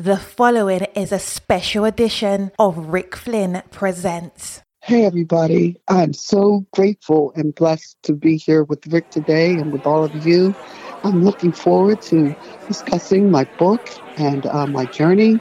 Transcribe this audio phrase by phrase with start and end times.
[0.00, 4.62] The following is a special edition of Rick Flynn Presents.
[4.80, 5.78] Hey, everybody.
[5.88, 10.26] I'm so grateful and blessed to be here with Rick today and with all of
[10.26, 10.54] you.
[11.04, 12.34] I'm looking forward to
[12.66, 15.38] discussing my book and uh, my journey.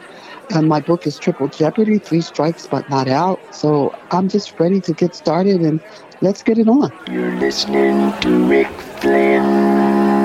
[0.50, 3.40] And my book is Triple Jeopardy Three Strikes But Not Out.
[3.56, 5.80] So I'm just ready to get started and
[6.20, 6.92] let's get it on.
[7.10, 8.68] You're listening to Rick
[9.00, 10.19] Flynn.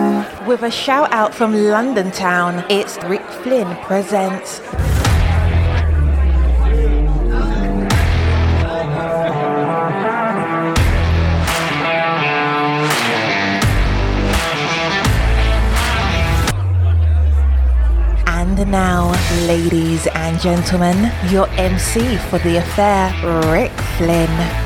[0.47, 4.61] With a shout out from London town, it's Rick Flynn Presents.
[18.27, 19.13] And now,
[19.47, 23.15] ladies and gentlemen, your MC for the affair,
[23.51, 24.64] Rick Flynn.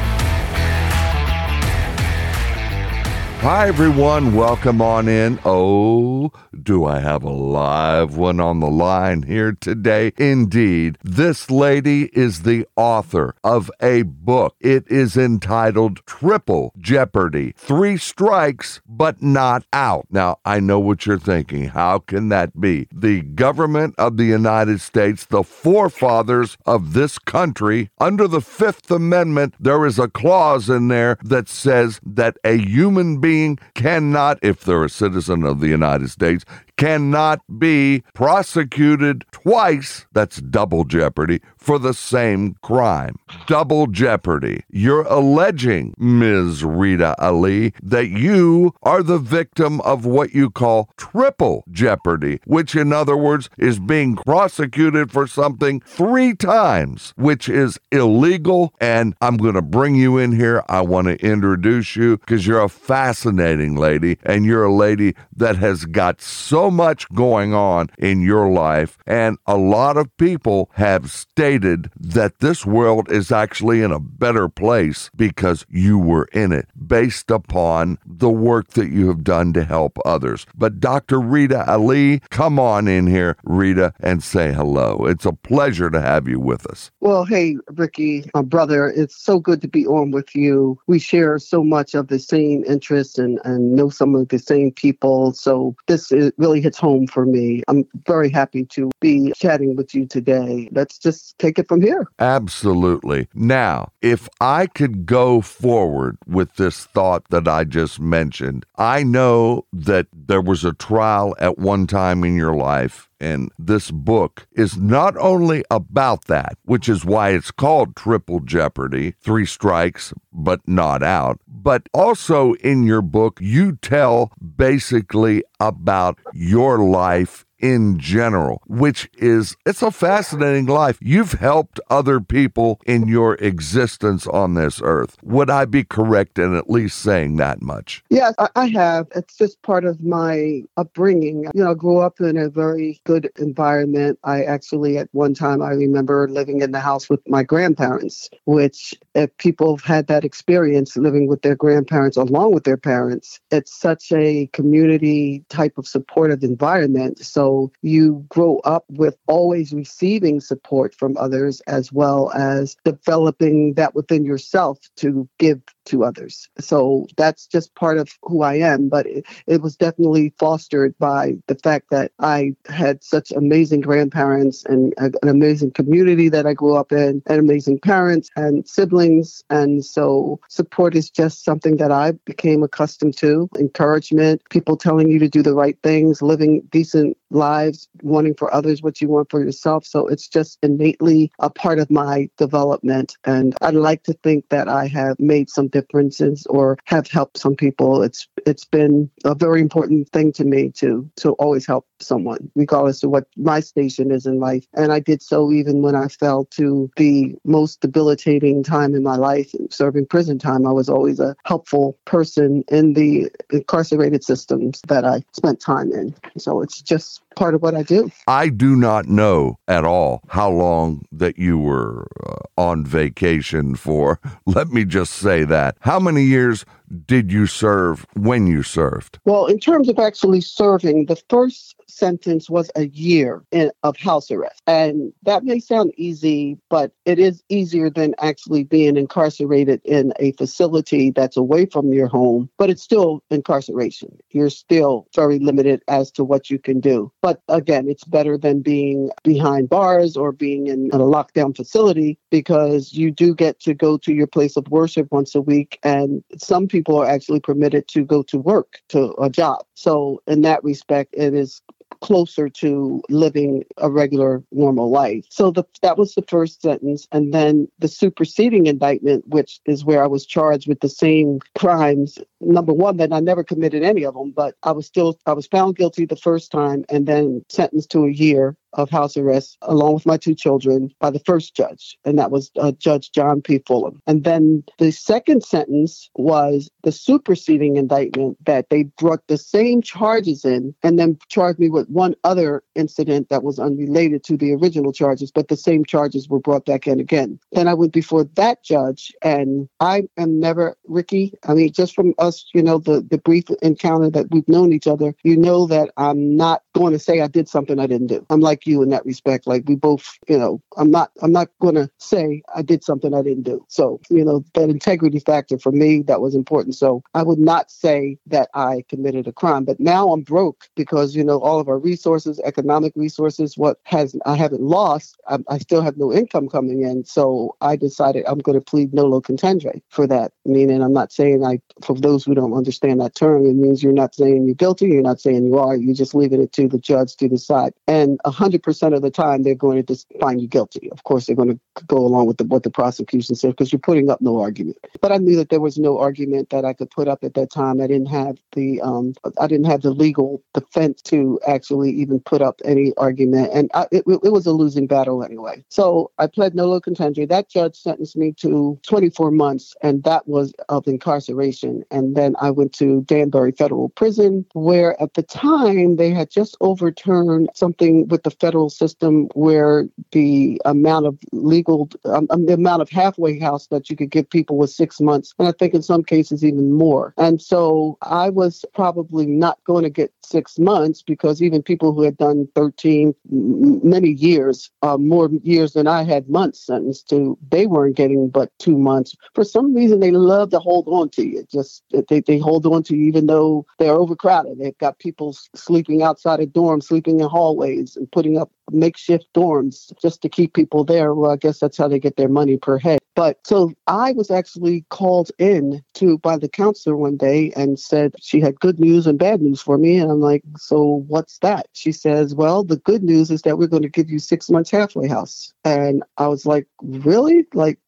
[3.42, 4.34] Hi, everyone.
[4.34, 5.38] Welcome on in.
[5.45, 10.12] Oh, do I have a live one on the line here today?
[10.19, 10.98] Indeed.
[11.05, 14.56] This lady is the author of a book.
[14.58, 20.08] It is entitled Triple Jeopardy Three Strikes But Not Out.
[20.11, 21.69] Now, I know what you're thinking.
[21.69, 22.89] How can that be?
[22.92, 29.55] The government of the United States, the forefathers of this country, under the Fifth Amendment,
[29.61, 34.62] there is a clause in there that says that a human being being cannot, if
[34.62, 36.46] they're a citizen of the United States,
[36.78, 43.16] cannot be prosecuted twice, that's double jeopardy, for the same crime.
[43.46, 44.62] Double jeopardy.
[44.70, 46.64] You're alleging, Ms.
[46.64, 52.92] Rita Ali, that you are the victim of what you call triple jeopardy, which in
[52.92, 58.72] other words is being prosecuted for something three times, which is illegal.
[58.80, 60.62] And I'm going to bring you in here.
[60.68, 65.56] I want to introduce you because you're a fascinating lady and you're a lady that
[65.56, 71.11] has got so much going on in your life, and a lot of people have
[71.11, 76.68] stated that this world is actually in a better place because you were in it,
[76.86, 80.46] based upon the work that you have done to help others.
[80.56, 81.20] But Dr.
[81.20, 85.06] Rita Ali, come on in here, Rita, and say hello.
[85.06, 86.90] It's a pleasure to have you with us.
[87.00, 90.79] Well, hey, Ricky, my brother, it's so good to be on with you.
[90.86, 94.73] We share so much of the same interests and, and know some of the same
[94.73, 95.33] people.
[95.33, 97.63] So this is, really really hits home for me.
[97.69, 100.69] I'm very happy to be chatting with you today.
[100.73, 102.07] Let's just take it from here.
[102.19, 103.29] Absolutely.
[103.35, 109.67] Now, if I could go forward with this thought that I just mentioned, I know
[109.73, 114.77] that there was a trial at one time in your life and this book is
[114.77, 121.02] not only about that, which is why it's called Triple Jeopardy, three strikes, but not
[121.02, 129.08] out, but also in your book, you tell basically about your life in general, which
[129.19, 130.99] is it's a fascinating life.
[131.00, 135.17] You've helped other people in your existence on this earth.
[135.23, 138.02] Would I be correct in at least saying that much?
[138.11, 139.06] Yes, I have.
[139.14, 141.44] It's just part of my upbringing.
[141.55, 144.19] You know, I grew up in a very good environment.
[144.25, 148.94] I actually, at one time, I remember living in the house with my grandparents, which,
[149.14, 153.75] if people have had that experience living with their grandparents along with their parents, it's
[153.75, 157.25] such a community type of supportive environment.
[157.25, 157.48] So
[157.82, 164.25] you grow up with always receiving support from others as well as developing that within
[164.25, 166.49] yourself to give to others.
[166.59, 168.88] So that's just part of who I am.
[168.88, 174.65] But it, it was definitely fostered by the fact that I had such amazing grandparents
[174.67, 179.43] and a, an amazing community that I grew up in, and amazing parents and siblings.
[179.50, 183.49] And so support is just something that I became accustomed to.
[183.59, 188.82] Encouragement, people telling you to do the right things, living decent lives, wanting for others
[188.82, 189.87] what you want for yourself.
[189.87, 193.16] So it's just innately a part of my development.
[193.25, 197.55] And I'd like to think that I have made some differences or have helped some
[197.55, 198.02] people.
[198.02, 203.02] It's it's been a very important thing to me to to always help someone, regardless
[203.02, 204.64] of what my station is in life.
[204.75, 209.17] And I did so even when I fell to the most debilitating time in my
[209.17, 210.67] life, serving prison time.
[210.67, 216.14] I was always a helpful person in the incarcerated systems that I spent time in.
[216.38, 218.11] So it's just part of what I do.
[218.26, 224.20] I do not know at all how long that you were uh, on vacation for.
[224.47, 225.76] Let me just say that.
[225.81, 226.65] How many years
[227.06, 229.19] did you serve when you served?
[229.25, 234.31] Well, in terms of actually serving, the first sentence was a year in, of house
[234.31, 234.62] arrest.
[234.67, 240.32] And that may sound easy, but it is easier than actually being incarcerated in a
[240.32, 244.17] facility that's away from your home, but it's still incarceration.
[244.31, 247.11] You're still very limited as to what you can do.
[247.23, 252.93] But again, it's better than being behind bars or being in a lockdown facility because
[252.93, 255.79] you do get to go to your place of worship once a week.
[255.82, 259.65] And some people are actually permitted to go to work, to a job.
[259.75, 261.63] So, in that respect, it is
[262.01, 265.25] closer to living a regular normal life.
[265.31, 267.09] So the, that was the first sentence.
[267.13, 272.19] And then the superseding indictment, which is where I was charged with the same crimes.
[272.41, 275.47] Number one, that I never committed any of them, but I was still, I was
[275.47, 279.95] found guilty the first time and then sentenced to a year of house arrest along
[279.95, 283.59] with my two children by the first judge, and that was uh, Judge John P.
[283.59, 283.99] Fullam.
[284.07, 290.45] And then the second sentence was the superseding indictment that they brought the same charges
[290.45, 294.93] in and then charged me with one other incident that was unrelated to the original
[294.93, 297.39] charges, but the same charges were brought back in again.
[297.53, 302.15] Then I went before that judge, and I am never, Ricky, I mean, just from
[302.19, 305.91] us, you know, the, the brief encounter that we've known each other, you know that
[305.97, 308.25] I'm not going to say I did something I didn't do.
[308.31, 309.47] I'm like you in that respect.
[309.47, 313.23] Like we both, you know, I'm not I'm not gonna say I did something I
[313.23, 313.65] didn't do.
[313.69, 316.75] So, you know, that integrity factor for me, that was important.
[316.75, 319.65] So I would not say that I committed a crime.
[319.65, 324.15] But now I'm broke because, you know, all of our resources, economic resources, what has
[324.26, 327.05] I haven't lost, I, I still have no income coming in.
[327.05, 330.32] So I decided I'm gonna plead nolo contendere for that.
[330.44, 333.93] Meaning I'm not saying I for those who don't understand that term, it means you're
[333.93, 336.79] not saying you're guilty, you're not saying you are, you're just leaving it to the
[336.79, 337.73] judge to decide.
[337.87, 340.91] And a 100% of the time, they're going to just find you guilty.
[340.91, 343.79] Of course, they're going to go along with the, what the prosecution said because you're
[343.79, 344.79] putting up no argument.
[345.00, 347.50] But I knew that there was no argument that I could put up at that
[347.50, 347.81] time.
[347.81, 352.43] I didn't have the um, I didn't have the legal defense to actually even put
[352.43, 355.65] up any argument, and I, it, it was a losing battle anyway.
[355.69, 357.29] So I pled nolo contendere.
[357.29, 361.85] That judge sentenced me to 24 months, and that was of incarceration.
[361.91, 366.56] And then I went to Danbury Federal Prison, where at the time they had just
[366.61, 372.82] overturned something with the federal system where the amount of legal, um, um, the amount
[372.82, 375.82] of halfway house that you could give people was six months, and I think in
[375.82, 377.14] some cases even more.
[377.17, 382.02] And so I was probably not going to get six months because even people who
[382.02, 387.67] had done 13, many years, uh, more years than I had months sentenced to, they
[387.67, 389.14] weren't getting but two months.
[389.34, 391.46] For some reason, they love to hold on to you.
[391.50, 394.58] Just they, they hold on to you even though they're overcrowded.
[394.58, 399.93] They've got people sleeping outside of dorms, sleeping in hallways, and putting up makeshift dorms
[400.01, 401.15] just to keep people there.
[401.15, 402.99] Well, I guess that's how they get their money per head.
[403.15, 408.15] But so I was actually called in to by the counselor one day and said
[408.21, 409.99] she had good news and bad news for me.
[409.99, 411.67] And I'm like, so what's that?
[411.73, 414.71] She says, well, the good news is that we're going to give you six months
[414.71, 415.53] halfway house.
[415.65, 417.45] And I was like, really?
[417.55, 417.81] Like,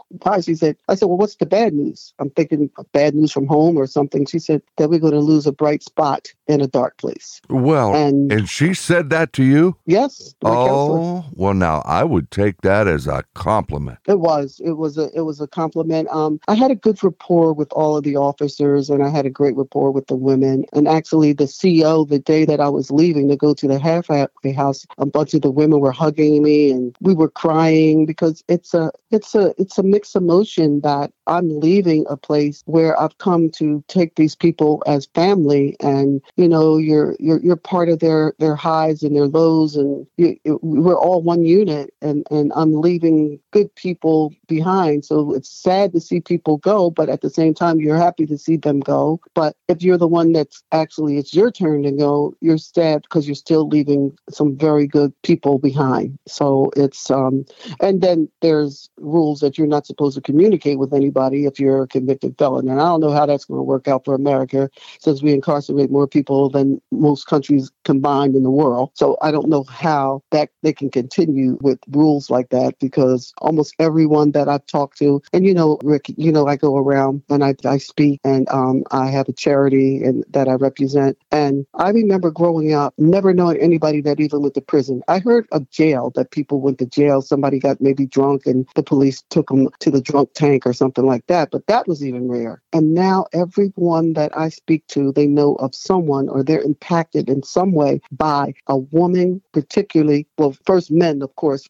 [0.43, 2.12] She said, I said, well, what's the bad news?
[2.19, 4.27] I'm thinking bad news from home or something.
[4.27, 7.41] She said that we're going to lose a bright spot in a dark place.
[7.49, 9.77] Well, and, and she said that to you?
[9.87, 10.35] Yes.
[10.43, 11.25] Oh, counselor.
[11.35, 13.99] well, now I would take that as a compliment.
[14.07, 14.61] It was.
[14.65, 15.11] It was a.
[15.15, 16.09] It was a compliment.
[16.09, 19.31] Um, I had a good rapport with all of the officers, and I had a
[19.31, 20.65] great rapport with the women.
[20.73, 24.27] And actually, the CEO, the day that I was leaving to go to the halfway
[24.53, 28.75] house, a bunch of the women were hugging me, and we were crying because it's
[28.75, 33.50] a, it's a, it's a mixed emotion that I'm leaving a place where I've come
[33.50, 38.32] to take these people as family, and you know, you're you're you're part of their
[38.38, 43.39] their highs and their lows, and you, we're all one unit, and and I'm leaving
[43.51, 45.05] good people behind.
[45.05, 48.39] So it's sad to see people go, but at the same time, you're happy to
[48.39, 49.20] see them go.
[49.34, 53.29] But if you're the one that's actually it's your turn to go, you're sad because
[53.29, 56.19] you're still leaving some very good people behind.
[56.27, 57.44] So it's um,
[57.81, 61.89] and then there's rules that you're not supposed to communicate with anybody if you're a
[61.89, 62.69] convicted felon.
[62.69, 64.70] And I don't know how that's going to work out for America
[65.01, 68.91] since we incarcerate more people than most countries combined in the world.
[68.94, 73.75] So I don't know how that they can continue with rules like that because almost
[73.79, 77.44] everyone that I've talked to, and you know, Rick, you know, I go around and
[77.44, 81.19] I, I speak and um, I have a charity and that I represent.
[81.32, 85.03] And I remember growing up, never knowing anybody that even went to prison.
[85.09, 87.23] I heard of jail that people went to jail.
[87.23, 91.05] Somebody got maybe drunk and the police took them to the drunk tank or something
[91.05, 92.63] like that, but that was even rare.
[92.72, 97.43] And now everyone that I speak to, they know of someone or they're impacted in
[97.43, 101.69] some way by a woman, particularly, well, first men, of course,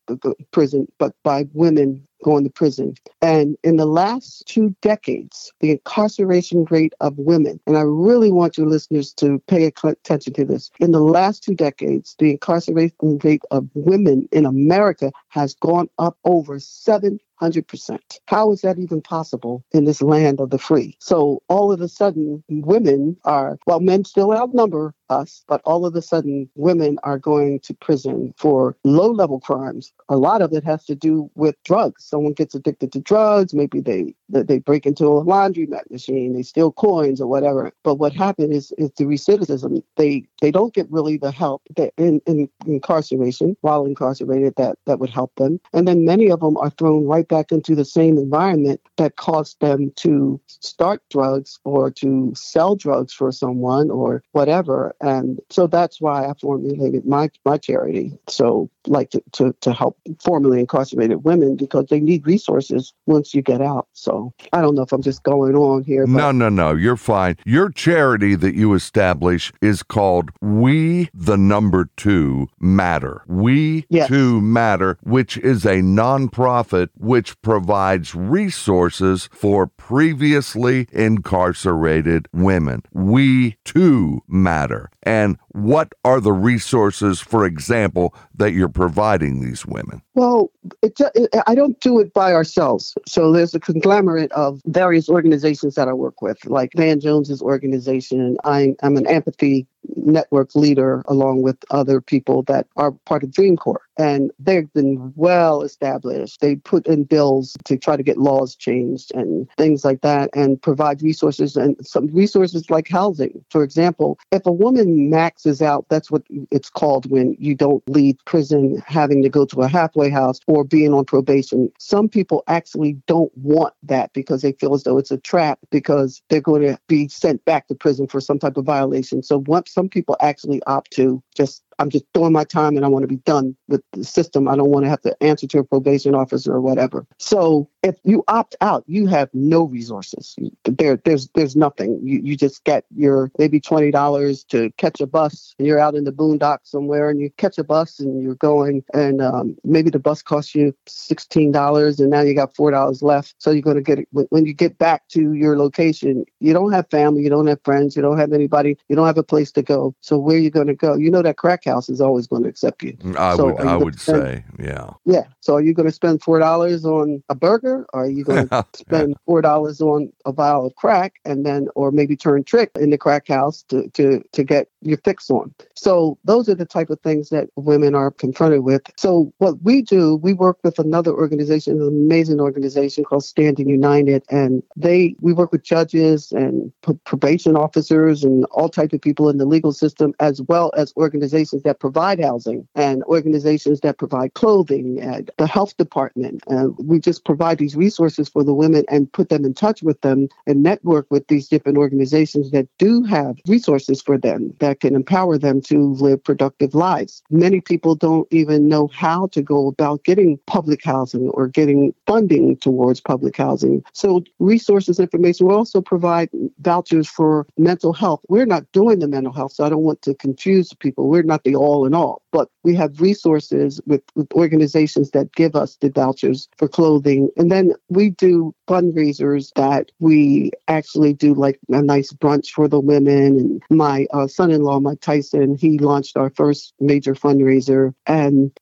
[0.52, 2.94] prison, but by women going to prison.
[3.22, 8.58] And in the last two decades, the incarceration rate of women, and I really want
[8.58, 10.70] your listeners to pay attention to this.
[10.80, 16.18] In the last two decades, the incarceration rate of women in America has gone up
[16.24, 17.98] over 7 100%.
[18.26, 20.96] How is that even possible in this land of the free?
[21.00, 25.94] So all of a sudden, women are, well, men still outnumber us, but all of
[25.96, 29.92] a sudden, women are going to prison for low level crimes.
[30.08, 32.04] A lot of it has to do with drugs.
[32.04, 36.72] Someone gets addicted to drugs, maybe they they break into a laundromat machine, they steal
[36.72, 37.72] coins or whatever.
[37.82, 39.82] But what happened is, is the recidivism.
[39.96, 44.98] They they don't get really the help that in, in incarceration while incarcerated that that
[44.98, 48.18] would help them, and then many of them are thrown right back into the same
[48.18, 54.94] environment that caused them to start drugs or to sell drugs for someone or whatever.
[55.00, 58.12] And so that's why I formulated my, my charity.
[58.28, 63.42] So like to, to, to help formerly incarcerated women because they need resources once you
[63.42, 63.88] get out.
[63.92, 66.06] So Um, I don't know if I'm just going on here.
[66.06, 66.12] But...
[66.12, 66.72] No, no, no.
[66.72, 67.36] You're fine.
[67.44, 73.22] Your charity that you establish is called We the Number Two Matter.
[73.26, 74.08] We yes.
[74.08, 82.82] Two Matter, which is a nonprofit which provides resources for previously incarcerated women.
[82.92, 84.90] We Two Matter.
[85.02, 90.02] And what are the resources, for example, that you're providing these women?
[90.14, 90.50] Well,
[90.82, 92.94] it, it, I don't do it by ourselves.
[93.06, 98.36] So there's a conglomerate of various organizations that I work with, like Van Jones's organization.
[98.44, 103.56] I, I'm an empathy network leader along with other people that are part of Dream
[103.56, 103.82] Corps.
[103.98, 106.40] And they've been well established.
[106.40, 110.60] They put in bills to try to get laws changed and things like that and
[110.60, 113.44] provide resources and some resources like housing.
[113.50, 118.16] For example, if a woman maxes out, that's what it's called when you don't leave
[118.24, 121.70] prison having to go to a halfway house or being on probation.
[121.78, 126.22] Some people actually don't want that because they feel as though it's a trap because
[126.28, 129.22] they're going to be sent back to prison for some type of violation.
[129.22, 132.88] So once some people actually opt to just I'm just throwing my time and I
[132.88, 134.46] want to be done with the system.
[134.48, 137.06] I don't want to have to answer to a probation officer or whatever.
[137.18, 140.36] So if you opt out, you have no resources.
[140.64, 141.98] There, there's there's nothing.
[142.02, 145.94] You you just get your maybe twenty dollars to catch a bus and you're out
[145.94, 149.88] in the boondocks somewhere and you catch a bus and you're going and um, maybe
[149.88, 153.34] the bus costs you sixteen dollars and now you got four dollars left.
[153.38, 156.26] So you're going to get it when you get back to your location.
[156.40, 159.18] You don't have family, you don't have friends, you don't have anybody, you don't have
[159.18, 159.94] a place to go.
[160.02, 160.94] So where are you going to go?
[160.94, 162.92] You know that crack house is always going to accept you.
[162.94, 164.90] Mm, I so would, I would spend, say, yeah.
[165.04, 165.24] Yeah.
[165.40, 168.48] So are you going to spend four dollars on a burger, or are you going
[168.48, 172.70] to spend four dollars on a vial of crack, and then, or maybe turn trick
[172.76, 175.54] in the crack house to to to get your fix on?
[175.74, 178.82] So those are the type of things that women are confronted with.
[178.96, 184.24] So what we do, we work with another organization, an amazing organization called Standing United,
[184.30, 186.72] and they we work with judges and
[187.04, 191.49] probation officers and all types of people in the legal system, as well as organizations
[191.62, 196.42] that provide housing and organizations that provide clothing and the health department.
[196.46, 200.00] And we just provide these resources for the women and put them in touch with
[200.00, 204.94] them and network with these different organizations that do have resources for them that can
[204.94, 207.22] empower them to live productive lives.
[207.30, 212.56] Many people don't even know how to go about getting public housing or getting funding
[212.56, 213.82] towards public housing.
[213.92, 216.30] So resources, information, we also provide
[216.60, 218.20] vouchers for mental health.
[218.28, 221.08] We're not doing the mental health, so I don't want to confuse people.
[221.08, 225.56] We're not the all in all, but we have resources with, with organizations that give
[225.56, 227.30] us the vouchers for clothing.
[227.36, 232.80] And then we do fundraisers that we actually do like a nice brunch for the
[232.80, 233.38] women.
[233.38, 237.94] And my uh, son in law, Mike Tyson, he launched our first major fundraiser.
[238.06, 238.52] And,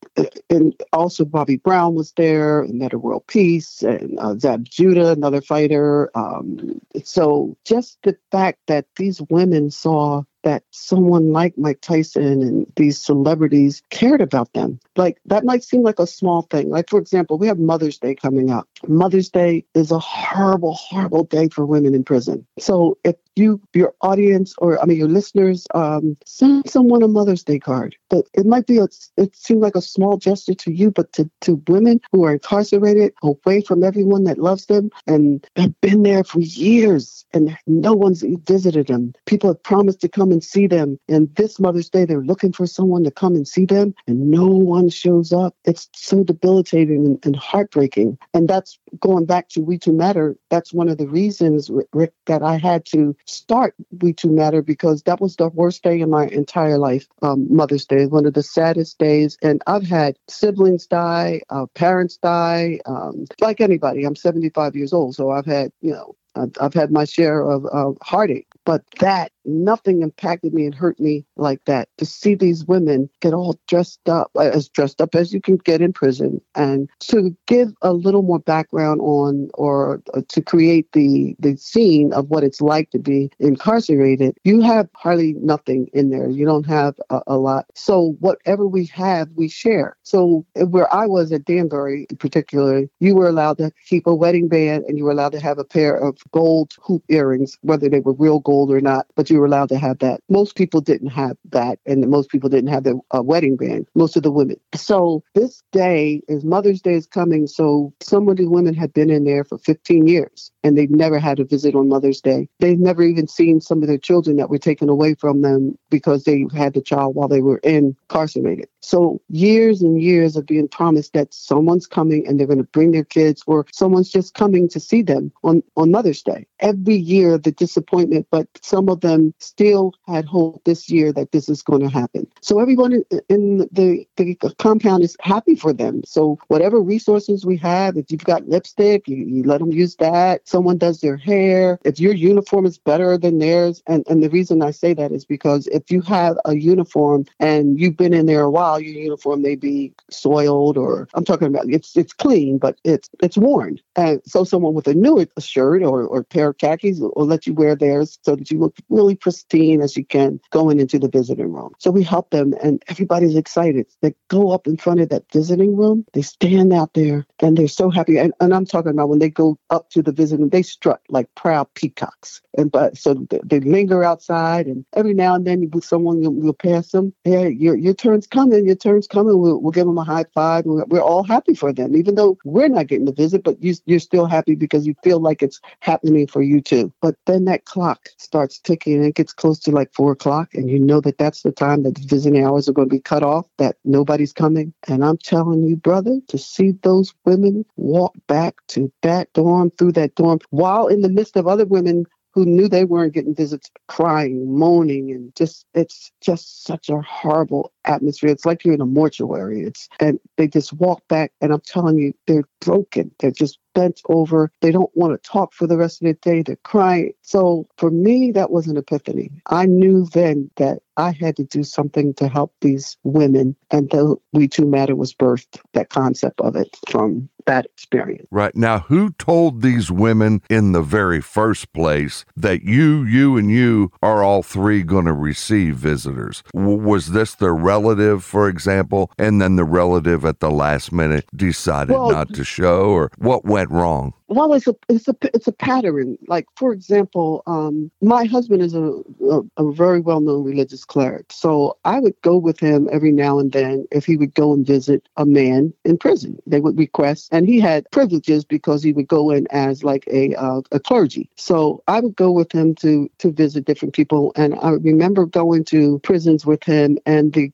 [0.48, 5.40] and also Bobby Brown was there, and Meta World Peace, and uh, Zab Judah, another
[5.40, 6.10] fighter.
[6.14, 12.66] Um, so just the fact that these women saw that someone like Mike Tyson and
[12.76, 14.78] these celebrities cared about them.
[14.96, 16.70] Like that might seem like a small thing.
[16.70, 18.68] Like, for example, we have Mother's Day coming up.
[18.86, 22.46] Mother's Day is a horrible, horrible day for women in prison.
[22.58, 27.44] So if you, your audience, or I mean, your listeners, um, send someone a Mother's
[27.44, 27.96] Day card.
[28.10, 31.30] But it might be, a, it seems like a small gesture to you, but to,
[31.42, 36.24] to women who are incarcerated, away from everyone that loves them, and have been there
[36.24, 39.12] for years, and no one's visited them.
[39.26, 40.98] People have promised to come and see them.
[41.08, 44.46] And this Mother's Day, they're looking for someone to come and see them, and no
[44.46, 45.54] one shows up.
[45.64, 48.18] It's so debilitating and, and heartbreaking.
[48.34, 50.36] And that's going back to We Too Matter.
[50.50, 55.02] That's one of the reasons, Rick, that I had to start We Too Matter because
[55.02, 57.06] that was the worst day in my entire life.
[57.22, 59.36] Um, Mother's Day, one of the saddest days.
[59.42, 64.04] And I've had siblings die, uh, parents die, um, like anybody.
[64.04, 67.66] I'm 75 years old, so I've had, you know, I've, I've had my share of,
[67.66, 68.48] of heartache.
[68.64, 71.88] But that nothing impacted me and hurt me like that.
[71.98, 75.56] To see these women get all dressed up, uh, as dressed up as you can
[75.56, 80.92] get in prison, and to give a little more background on or uh, to create
[80.92, 86.10] the the scene of what it's like to be incarcerated, you have hardly nothing in
[86.10, 86.28] there.
[86.28, 87.66] You don't have a, a lot.
[87.74, 89.96] So whatever we have, we share.
[90.02, 94.84] So where I was at Danbury, particularly, you were allowed to keep a wedding band
[94.84, 98.12] and you were allowed to have a pair of gold hoop earrings, whether they were
[98.12, 99.06] real gold or not.
[99.14, 100.20] But you were allowed to have that.
[100.28, 103.86] Most people didn't have that, and most people didn't have their uh, wedding band.
[103.94, 104.56] Most of the women.
[104.74, 107.46] So this day is Mother's Day is coming.
[107.46, 111.18] So some of the women had been in there for 15 years, and they've never
[111.18, 112.48] had a visit on Mother's Day.
[112.60, 116.24] They've never even seen some of their children that were taken away from them because
[116.24, 118.68] they had the child while they were incarcerated.
[118.80, 122.92] So years and years of being promised that someone's coming and they're going to bring
[122.92, 126.46] their kids, or someone's just coming to see them on on Mother's Day.
[126.60, 131.48] Every year the disappointment, but some of them still had hope this year that this
[131.48, 132.26] is going to happen.
[132.40, 136.02] So everyone in, the, the compound is happy for them.
[136.04, 140.46] So whatever resources we have, if you've got lipstick, you, you let them use that.
[140.48, 141.78] Someone does their hair.
[141.84, 145.24] If your uniform is better than theirs, and, and the reason I say that is
[145.24, 149.42] because if you have a uniform and you've been in there a while, your uniform
[149.42, 153.78] may be soiled or I'm talking about it's it's clean, but it's it's worn.
[153.96, 157.46] And so someone with a new shirt or, or pair of khakis will, will let
[157.46, 161.08] you wear theirs so that you look really pristine as you can going into the
[161.08, 161.72] visiting room.
[161.78, 163.86] So we help them and everybody's excited.
[164.02, 167.68] They go up in front of that visiting room, they stand out there and they're
[167.68, 168.18] so happy.
[168.18, 171.32] And, and I'm talking about when they go up to the visiting, they strut like
[171.34, 172.40] proud peacocks.
[172.56, 176.52] And but so they, they linger outside and every now and then someone will, will
[176.52, 177.12] pass them.
[177.24, 179.38] Hey, your your turn's coming, your turn's coming.
[179.38, 180.64] We'll, we'll give them a high five.
[180.64, 183.74] We're, we're all happy for them, even though we're not getting the visit, but you,
[183.86, 186.92] you're still happy because you feel like it's happening for you too.
[187.00, 190.68] But then that clock starts ticking and it gets close to like four o'clock, and
[190.68, 193.22] you know that that's the time that the visiting hours are going to be cut
[193.22, 194.74] off, that nobody's coming.
[194.88, 199.92] And I'm telling you, brother, to see those women walk back to that dorm, through
[199.92, 203.70] that dorm, while in the midst of other women who knew they weren't getting visits
[203.88, 208.30] crying, moaning, and just it's just such a horrible atmosphere.
[208.30, 209.62] It's like you're in a mortuary.
[209.62, 213.10] It's and they just walk back and I'm telling you, they're broken.
[213.18, 214.50] They're just bent over.
[214.60, 216.42] They don't want to talk for the rest of the day.
[216.42, 217.12] They're crying.
[217.22, 219.30] So for me, that was an epiphany.
[219.46, 223.56] I knew then that I had to do something to help these women.
[223.70, 228.26] And the We Too Matter was birthed, that concept of it from that experience.
[228.30, 228.54] Right.
[228.54, 233.90] Now, who told these women in the very first place that you, you, and you
[234.02, 236.42] are all three going to receive visitors?
[236.52, 241.26] W- was this their relative, for example, and then the relative at the last minute
[241.34, 244.12] decided Well, not to show, or what went wrong?
[244.30, 246.18] Well, it's a it's a it's a pattern.
[246.28, 251.32] Like for example, um, my husband is a, a a very well known religious cleric,
[251.32, 254.66] so I would go with him every now and then if he would go and
[254.66, 256.38] visit a man in prison.
[256.46, 260.34] They would request, and he had privileges because he would go in as like a
[260.34, 261.30] uh, a clergy.
[261.36, 265.64] So I would go with him to to visit different people, and I remember going
[265.66, 267.50] to prisons with him, and the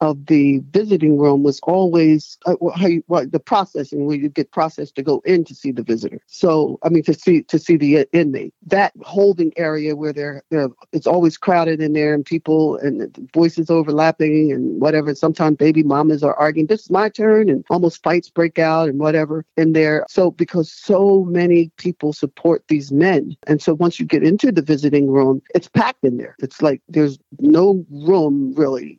[0.00, 4.50] of the visiting room was always uh, how you, what, the processing where you get
[4.50, 6.20] processed to go in to see the visitor.
[6.26, 8.54] So I mean to see to see the inmate.
[8.66, 13.70] That holding area where they're, they're it's always crowded in there and people and voices
[13.70, 15.14] overlapping and whatever.
[15.14, 18.98] Sometimes baby mamas are arguing, "This is my turn," and almost fights break out and
[18.98, 20.04] whatever in there.
[20.08, 24.62] So because so many people support these men, and so once you get into the
[24.62, 26.36] visiting room, it's packed in there.
[26.40, 28.98] It's like there's no room really.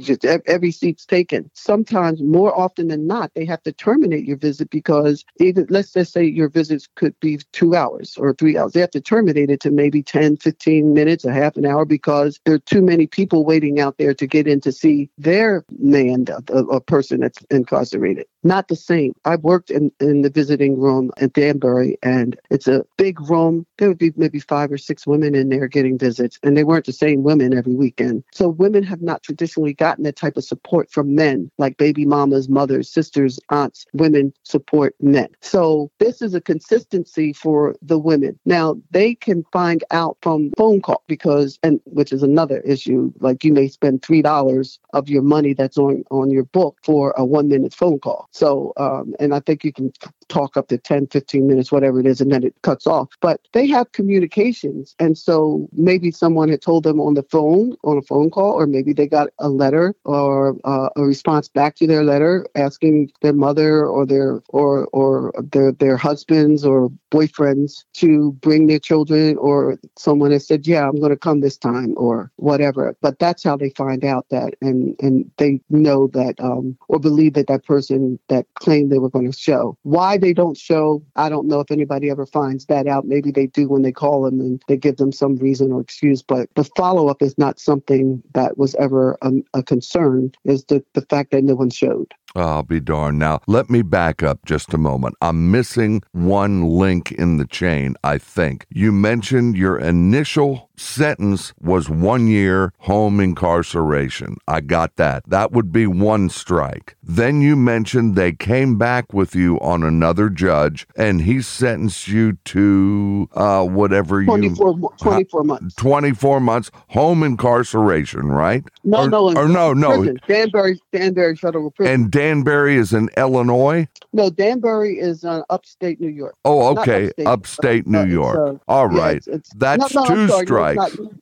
[0.00, 1.50] Just every seat's taken.
[1.54, 5.24] Sometimes, more often than not, they have to terminate your visit because
[5.68, 8.72] let's just say your visits could be two hours or three hours.
[8.72, 12.40] They have to terminate it to maybe 10, 15 minutes, a half an hour because
[12.44, 16.26] there are too many people waiting out there to get in to see their man,
[16.48, 18.26] a, a person that's incarcerated.
[18.42, 19.12] Not the same.
[19.24, 23.66] I've worked in, in the visiting room at Danbury, and it's a big room.
[23.76, 26.86] There would be maybe five or six women in there getting visits, and they weren't
[26.86, 28.24] the same women every weekend.
[28.32, 32.48] So women have not traditionally gotten that type of support from men, like baby mamas,
[32.48, 35.28] mothers, sisters, aunts, women support men.
[35.40, 38.38] So this is a consistency for the women.
[38.44, 43.10] Now they can find out from phone call because, and which is another issue.
[43.20, 47.14] Like you may spend three dollars of your money that's on on your book for
[47.16, 48.28] a one minute phone call.
[48.32, 49.92] So, um, and I think you can
[50.30, 53.08] talk up to 10, 15 minutes, whatever it is, and then it cuts off.
[53.20, 57.98] But they have communications, and so maybe someone had told them on the phone on
[57.98, 61.86] a phone call, or maybe they got a letter or uh, a response back to
[61.86, 68.32] their letter asking their mother or their or or their their husbands or boyfriends to
[68.40, 72.30] bring their children, or someone has said, "Yeah, I'm going to come this time," or
[72.36, 72.96] whatever.
[73.00, 77.34] But that's how they find out that, and and they know that um, or believe
[77.34, 79.76] that that person that claimed they were going to show.
[79.82, 83.06] Why they don't show, I don't know if anybody ever finds that out.
[83.06, 86.22] Maybe they do when they call them and they give them some reason or excuse.
[86.22, 90.32] But the follow up is not something that was ever a, a concern.
[90.44, 92.14] Is the the fact that no one showed.
[92.36, 93.18] I'll be darned.
[93.18, 95.16] Now, let me back up just a moment.
[95.20, 98.66] I'm missing one link in the chain, I think.
[98.70, 104.36] You mentioned your initial sentence was one year home incarceration.
[104.48, 105.28] I got that.
[105.28, 106.96] That would be one strike.
[107.02, 112.32] Then you mentioned they came back with you on another judge and he sentenced you
[112.46, 114.90] to uh, whatever 24, you.
[114.98, 115.74] 24 months.
[115.74, 118.64] 24 months home incarceration, right?
[118.84, 119.36] No, or, no.
[119.36, 119.98] Or no, no.
[119.98, 120.20] Prison.
[120.26, 121.92] Danbury, Danbury Federal Prison.
[121.92, 123.86] And Danbury is in Illinois?
[124.12, 126.36] No, Danbury is uh, upstate New York.
[126.44, 127.06] Oh, okay.
[127.06, 128.60] Upstate, upstate New York.
[128.68, 129.10] Uh, All right.
[129.10, 130.46] Yeah, it's, it's, That's no, no, two sorry,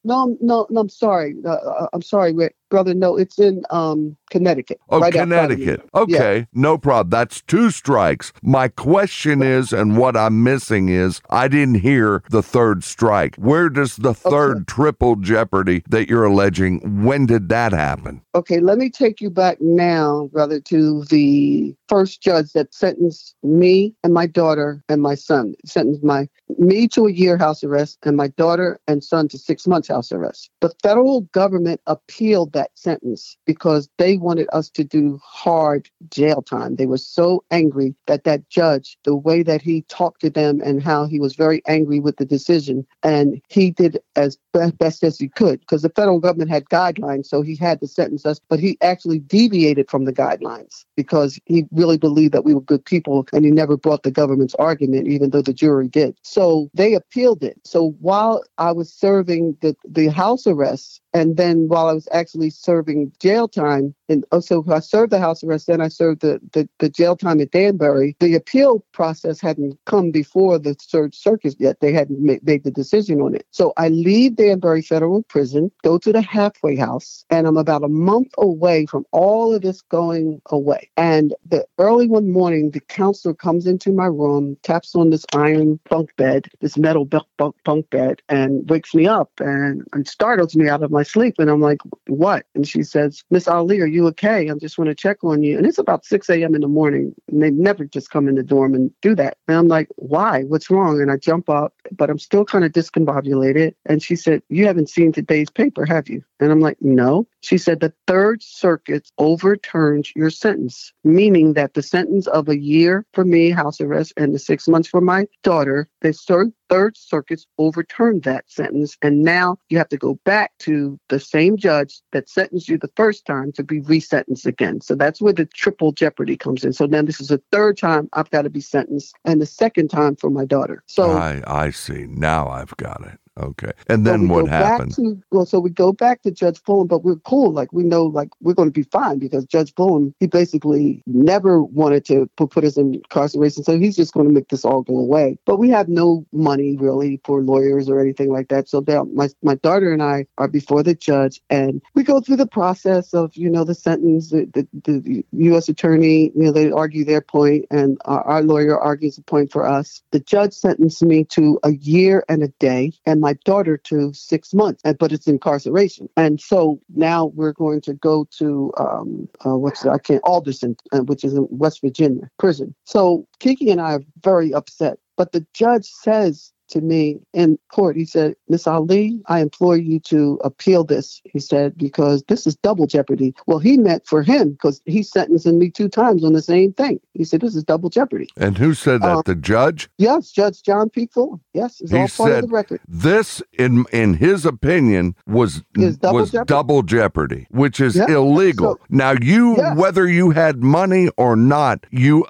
[0.05, 1.35] No, no, no, I'm sorry.
[1.45, 2.95] Uh, uh I'm sorry, Rick brother.
[2.95, 4.81] No, it's in um, Connecticut.
[4.91, 5.89] Oh, right Connecticut.
[5.95, 6.45] Okay, yeah.
[6.53, 7.11] no problem.
[7.11, 8.33] That's two strikes.
[8.43, 13.37] My question is, and what I'm missing is, I didn't hear the third strike.
[13.37, 14.65] Where does the third okay.
[14.67, 17.05] triple jeopardy that you're alleging?
[17.05, 18.23] When did that happen?
[18.35, 23.95] Okay, let me take you back now, brother, to the first judge that sentenced me
[24.05, 25.55] and my daughter and my son.
[25.65, 26.29] Sentenced my
[26.59, 30.13] me to a year house arrest and my daughter and son to six months house
[30.13, 30.51] arrest.
[30.61, 36.75] The federal government appealed that sentence because they wanted us to do hard jail time.
[36.75, 40.83] They were so angry that that judge, the way that he talked to them and
[40.83, 45.29] how he was very angry with the decision, and he did as best as he
[45.29, 48.77] could because the federal government had guidelines, so he had to sentence us, but he
[48.83, 53.45] actually deviated from the guidelines because he really believed that we were good people and
[53.45, 56.17] he never brought the government's argument, even though the jury did.
[56.23, 57.61] So they appealed it.
[57.65, 62.51] So while I was serving the, the house arrest, and then while I was actually
[62.51, 66.69] serving jail time, and also I served the house arrest, then I served the, the,
[66.79, 68.17] the jail time at Danbury.
[68.21, 71.81] The appeal process hadn't come before the third circuit yet.
[71.81, 73.47] They hadn't made, made the decision on it.
[73.51, 77.89] So I leave Danbury Federal Prison, go to the halfway house, and I'm about a
[77.89, 80.91] month away from all of this going away.
[80.97, 85.79] And the early one morning, the counselor comes into my room, taps on this iron
[85.91, 90.57] bunk bed, this metal bunk, bunk, bunk bed, and wakes me up and, and startles
[90.57, 91.35] me out of my sleep.
[91.39, 92.47] And I'm like, what?
[92.55, 94.51] And she says, Miss Ali, are you okay?
[94.51, 95.57] I just want to check on you.
[95.57, 96.55] And it's about 6 a.m.
[96.55, 97.15] in the morning.
[97.29, 99.37] And they never just come in the dorm and do that.
[99.47, 100.43] And I'm like, why?
[100.45, 101.01] What's wrong?
[101.01, 103.75] And I jump up, but I'm still kind of discombobulated.
[103.87, 106.23] And she said, You haven't seen today's paper, have you?
[106.41, 107.27] And I'm like, No.
[107.41, 113.07] She said, The Third Circuit overturned your sentence, meaning that the sentence of a year
[113.13, 116.53] for me, house arrest, and the six months for my daughter, the Third
[116.97, 118.97] Circuit overturned that sentence.
[119.03, 122.91] And now you have to go back to the same judge that sentenced you the
[122.97, 124.81] first time to be resentenced again.
[124.81, 126.73] So that's where the triple jeopardy comes in.
[126.73, 129.89] So now this is the third time I've got to be sentenced, and the second
[129.89, 130.83] time for my daughter.
[130.87, 132.07] So I, I see.
[132.07, 133.19] Now I've got it.
[133.39, 133.71] Okay.
[133.89, 134.95] And then so what happened?
[134.95, 137.53] To, well, so we go back to Judge Fullam, but we're cool.
[137.53, 141.63] Like we know, like we're going to be fine because Judge Fullam, he basically never
[141.63, 143.63] wanted to put, us in incarceration.
[143.63, 145.39] So he's just going to make this all go away.
[145.45, 148.69] But we have no money really for lawyers or anything like that.
[148.69, 152.47] So my, my daughter and I are before the judge and we go through the
[152.47, 155.69] process of, you know, the sentence, the, the, the U.S.
[155.69, 159.67] attorney, you know, they argue their point and our, our lawyer argues a point for
[159.67, 160.03] us.
[160.11, 164.11] The judge sentenced me to a year and a day and my my daughter to
[164.15, 166.09] six months, but it's incarceration.
[166.17, 171.01] And so now we're going to go to um, uh, what's I can't Alderson, uh,
[171.01, 172.75] which is in West Virginia prison.
[172.85, 174.97] So Kiki and I are very upset.
[175.19, 177.97] But the judge says to me in court.
[177.97, 181.21] He said, Miss Ali, I implore you to appeal this.
[181.25, 183.35] He said, because this is double jeopardy.
[183.47, 187.01] Well, he meant for him because he's sentencing me two times on the same thing.
[187.15, 188.29] He said, this is double jeopardy.
[188.37, 189.09] And who said that?
[189.17, 189.89] Um, the judge?
[189.99, 191.07] Yes, Judge John P.
[191.07, 191.41] Fullam.
[191.55, 192.81] Yes, it's He all part said of the record.
[192.87, 195.63] This, in in his opinion, was
[196.01, 196.47] double was jeopardy.
[196.49, 198.75] double jeopardy, which is Yeah, illegal.
[198.75, 202.25] so- now, you whether you had money or not, you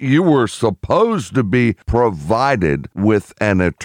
[0.00, 3.81] you were supposed to be provided with an attorney.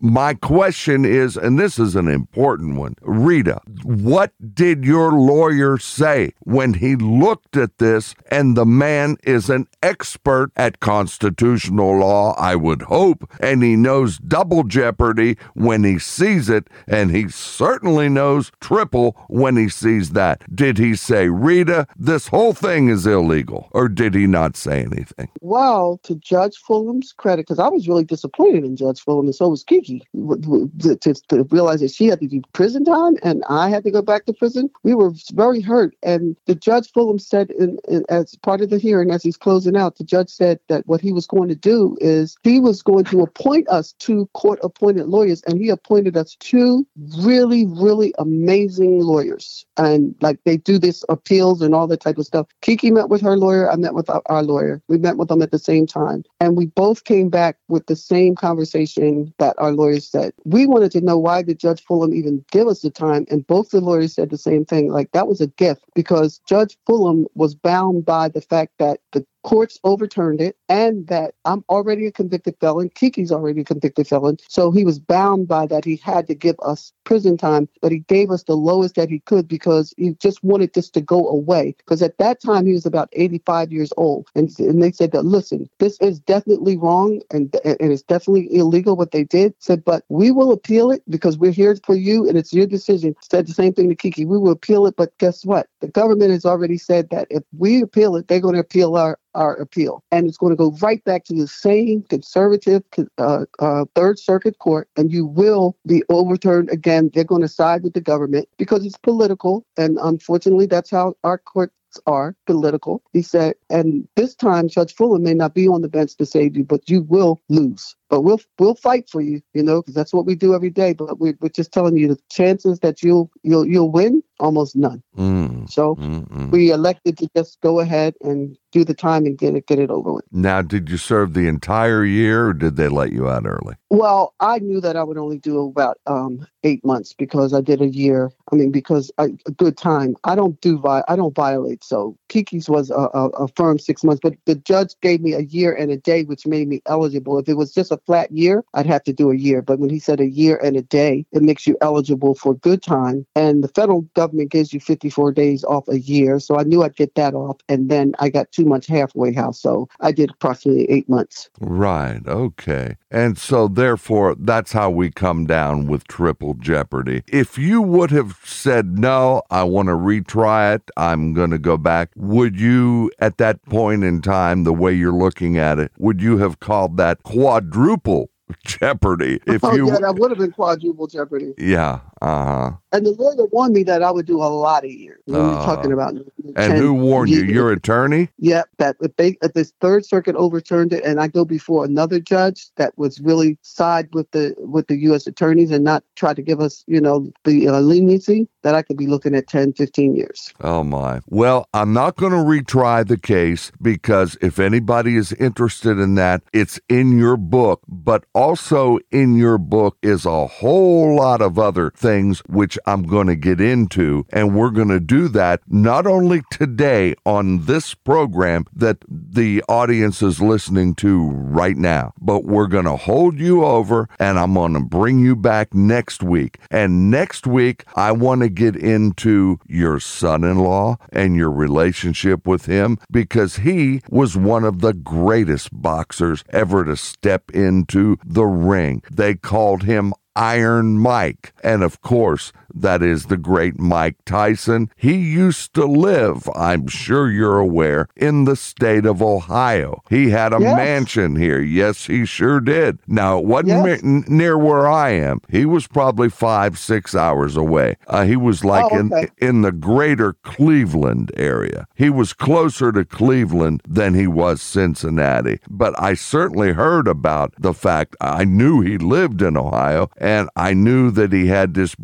[0.00, 6.32] My question is, and this is an important one, Rita, what did your lawyer say
[6.40, 8.14] when he looked at this?
[8.30, 14.18] And the man is an expert at constitutional law, I would hope, and he knows
[14.18, 20.42] double jeopardy when he sees it, and he certainly knows triple when he sees that.
[20.54, 25.28] Did he say, Rita, this whole thing is illegal, or did he not say anything?
[25.40, 29.48] Well, to Judge Fullam's credit, because I was really disappointed in Judge Fullam, and so
[29.48, 30.98] was Kiki, to,
[31.28, 34.26] to realize that she had to do prison time and I had to go back
[34.26, 34.68] to prison.
[34.82, 35.94] We were very hurt.
[36.02, 39.76] And the Judge Fullam said, in, in, as part of the hearing, as he's closing
[39.76, 43.04] out, the judge said that what he was going to do is he was going
[43.04, 46.86] to appoint us two court appointed lawyers, and he appointed us two
[47.18, 49.64] really, really amazing lawyers.
[49.76, 52.48] And like they do this appeals and all that type of stuff.
[52.60, 53.70] Kiki met with her lawyer.
[53.70, 54.82] I met with our, our lawyer.
[54.88, 56.24] We met with them at the same time.
[56.40, 60.32] And we both came back with the same conversation that our lawyers said.
[60.44, 63.26] We wanted to know why did Judge Fullam even give us the time?
[63.30, 64.90] And both the lawyers said the same thing.
[64.90, 69.26] Like that was a gift because Judge Fullam was bound by the fact that the
[69.48, 72.90] courts overturned it and that I'm already a convicted felon.
[72.90, 74.36] Kiki's already a convicted felon.
[74.46, 75.86] So he was bound by that.
[75.86, 79.20] He had to give us prison time, but he gave us the lowest that he
[79.20, 81.74] could because he just wanted this to go away.
[81.78, 84.28] Because at that time he was about 85 years old.
[84.34, 88.96] And, and they said that, listen, this is definitely wrong and, and it's definitely illegal
[88.96, 89.54] what they did.
[89.60, 93.16] Said, but we will appeal it because we're here for you and it's your decision.
[93.22, 94.26] Said the same thing to Kiki.
[94.26, 95.68] We will appeal it, but guess what?
[95.80, 99.18] The government has already said that if we appeal it, they're going to appeal our
[99.38, 100.02] our appeal.
[100.10, 102.82] And it's going to go right back to the same conservative
[103.16, 107.10] uh, uh, Third Circuit Court, and you will be overturned again.
[107.14, 109.64] They're going to side with the government because it's political.
[109.76, 111.72] And unfortunately, that's how our court
[112.06, 113.02] are political.
[113.12, 116.56] He said, and this time Judge Fullam may not be on the bench to save
[116.56, 117.96] you, but you will lose.
[118.08, 120.92] But we'll we'll fight for you, you know, because that's what we do every day.
[120.92, 125.02] But we, we're just telling you the chances that you'll you'll you'll win almost none.
[125.16, 126.50] Mm, So mm, mm.
[126.50, 129.90] we elected to just go ahead and do the time and get it get it
[129.90, 130.24] over with.
[130.30, 133.74] Now, did you serve the entire year, or did they let you out early?
[133.90, 137.80] Well, I knew that I would only do about um, eight months because I did
[137.80, 138.30] a year.
[138.52, 140.16] I mean, because I, a good time.
[140.24, 141.82] I don't do vi- I don't violate.
[141.82, 145.40] So Kiki's was a, a, a firm six months, but the judge gave me a
[145.40, 147.38] year and a day, which made me eligible.
[147.38, 149.62] If it was just a flat year, I'd have to do a year.
[149.62, 152.82] But when he said a year and a day, it makes you eligible for good
[152.82, 153.26] time.
[153.34, 156.96] And the federal government gives you 54 days off a year, so I knew I'd
[156.96, 157.58] get that off.
[157.68, 161.50] And then I got two months halfway house, so I did approximately eight months.
[161.60, 162.20] Right.
[162.26, 162.96] Okay.
[163.10, 167.22] And so, therefore, that's how we come down with triple jeopardy.
[167.26, 171.76] If you would have said, no, I want to retry it, I'm going to go
[171.76, 176.20] back, would you, at that point in time, the way you're looking at it, would
[176.20, 177.87] you have called that quadruple
[178.64, 179.40] jeopardy?
[179.46, 181.54] If oh, you, yeah, that would have been quadruple jeopardy.
[181.58, 182.70] yeah, uh huh.
[182.90, 185.20] And the lawyer warned me that I would do a lot of years.
[185.26, 186.14] We were Uh, talking about.
[186.56, 187.42] And who warned you?
[187.44, 188.30] Your attorney?
[188.38, 192.18] Yeah, that if they if this third circuit overturned it and I go before another
[192.18, 196.42] judge that was really side with the with the US attorneys and not try to
[196.42, 200.16] give us, you know, the uh, leniency that I could be looking at 10, 15
[200.16, 200.52] years.
[200.62, 201.20] Oh my.
[201.28, 206.42] Well, I'm not going to retry the case because if anybody is interested in that,
[206.52, 211.90] it's in your book, but also in your book is a whole lot of other
[211.90, 212.07] things
[212.48, 214.26] which I'm going to get into.
[214.30, 220.22] And we're going to do that not only today on this program that the audience
[220.22, 224.74] is listening to right now, but we're going to hold you over and I'm going
[224.74, 226.58] to bring you back next week.
[226.70, 232.46] And next week, I want to get into your son in law and your relationship
[232.46, 238.44] with him because he was one of the greatest boxers ever to step into the
[238.44, 239.02] ring.
[239.10, 241.52] They called him Iron Mike.
[241.64, 244.90] And of course, that is the great Mike Tyson.
[244.96, 250.02] He used to live, I'm sure you're aware, in the state of Ohio.
[250.10, 250.76] He had a Yes.
[250.76, 251.60] mansion here.
[251.60, 252.98] Yes, he sure did.
[253.06, 254.00] Now, it wasn't Yes.
[254.02, 255.40] near where I am.
[255.48, 257.96] He was probably five, six hours away.
[258.06, 259.28] Uh, he was like Oh, in, okay.
[259.38, 261.86] in the greater Cleveland area.
[261.94, 265.60] He was closer to Cleveland than he was Cincinnati.
[265.70, 270.74] But I certainly heard about the fact I knew he lived in Ohio and I
[270.74, 271.94] knew that he had this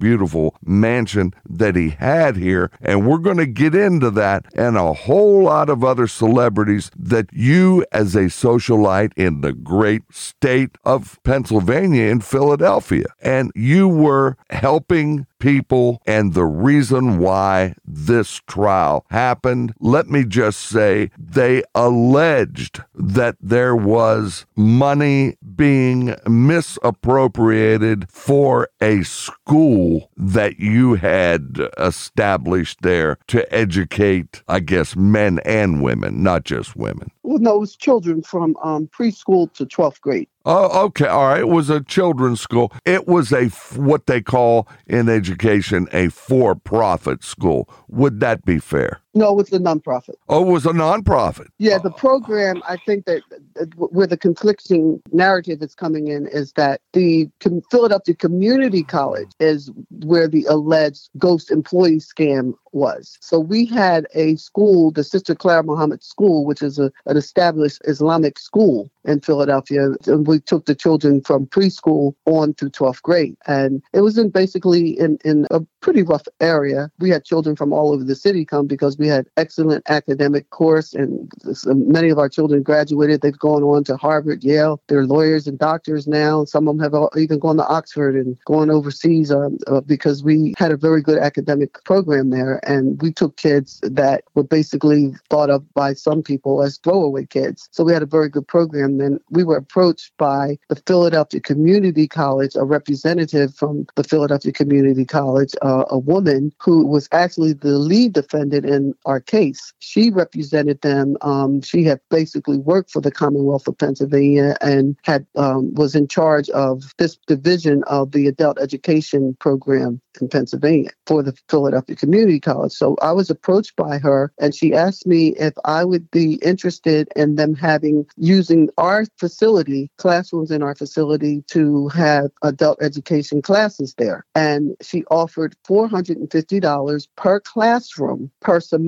[0.65, 2.71] mansion that he had here.
[2.81, 7.27] And we're going to get into that and a whole lot of other celebrities that
[7.33, 14.37] you, as a socialite in the great state of Pennsylvania in Philadelphia, and you were
[14.51, 19.75] helping people and the reason why this trial happened.
[19.79, 30.11] Let me just say they alleged that there was money being misappropriated for a school
[30.17, 37.11] that you had established there to educate, I guess, men and women, not just women.
[37.23, 40.29] Well, no, it was children from um, preschool to 12th grade.
[40.45, 41.07] Oh, okay.
[41.07, 41.41] All right.
[41.41, 42.73] It was a children's school.
[42.85, 43.47] It was a
[43.79, 47.69] what they call in education a for-profit school.
[47.89, 49.04] Would that be fair?
[49.15, 50.15] No, it was a nonprofit.
[50.29, 51.49] Oh, it was a nonprofit.
[51.59, 53.23] Yeah, the program, I think that
[53.55, 57.29] that where the conflicting narrative is coming in is that the
[57.71, 59.71] Philadelphia Community College is
[60.05, 63.17] where the alleged ghost employee scam was.
[63.21, 67.81] So we had a school, the Sister Clara Muhammad School, which is a, an established
[67.85, 69.91] Islamic school in Philadelphia.
[70.07, 73.37] And we took the children from preschool on through 12th grade.
[73.47, 76.91] And it was in basically in, in a pretty rough area.
[76.99, 80.95] We had children from all over the city come because we had excellent academic course
[80.95, 81.31] and
[81.67, 83.21] many of our children graduated.
[83.21, 84.81] They've gone on to Harvard, Yale.
[84.89, 86.45] They're lawyers and doctors now.
[86.45, 90.55] Some of them have even gone to Oxford and gone overseas um, uh, because we
[90.59, 92.61] had a very good academic program there.
[92.69, 97.69] And we took kids that were basically thought of by some people as throwaway kids.
[97.73, 98.99] So we had a very good program.
[98.99, 105.05] Then we were approached by the Philadelphia Community College, a representative from the Philadelphia Community
[105.05, 109.73] College, uh, a woman who was actually the lead defendant in our case.
[109.79, 111.17] She represented them.
[111.21, 116.09] Um, she had basically worked for the Commonwealth of Pennsylvania and had um, was in
[116.09, 122.41] charge of this division of the adult education program in Pennsylvania for the Philadelphia Community
[122.41, 122.73] College.
[122.73, 127.09] So I was approached by her and she asked me if I would be interested
[127.17, 133.95] in them having using our facility, classrooms in our facility to have adult education classes
[133.99, 134.25] there.
[134.35, 138.84] And she offered $450 per classroom per semester.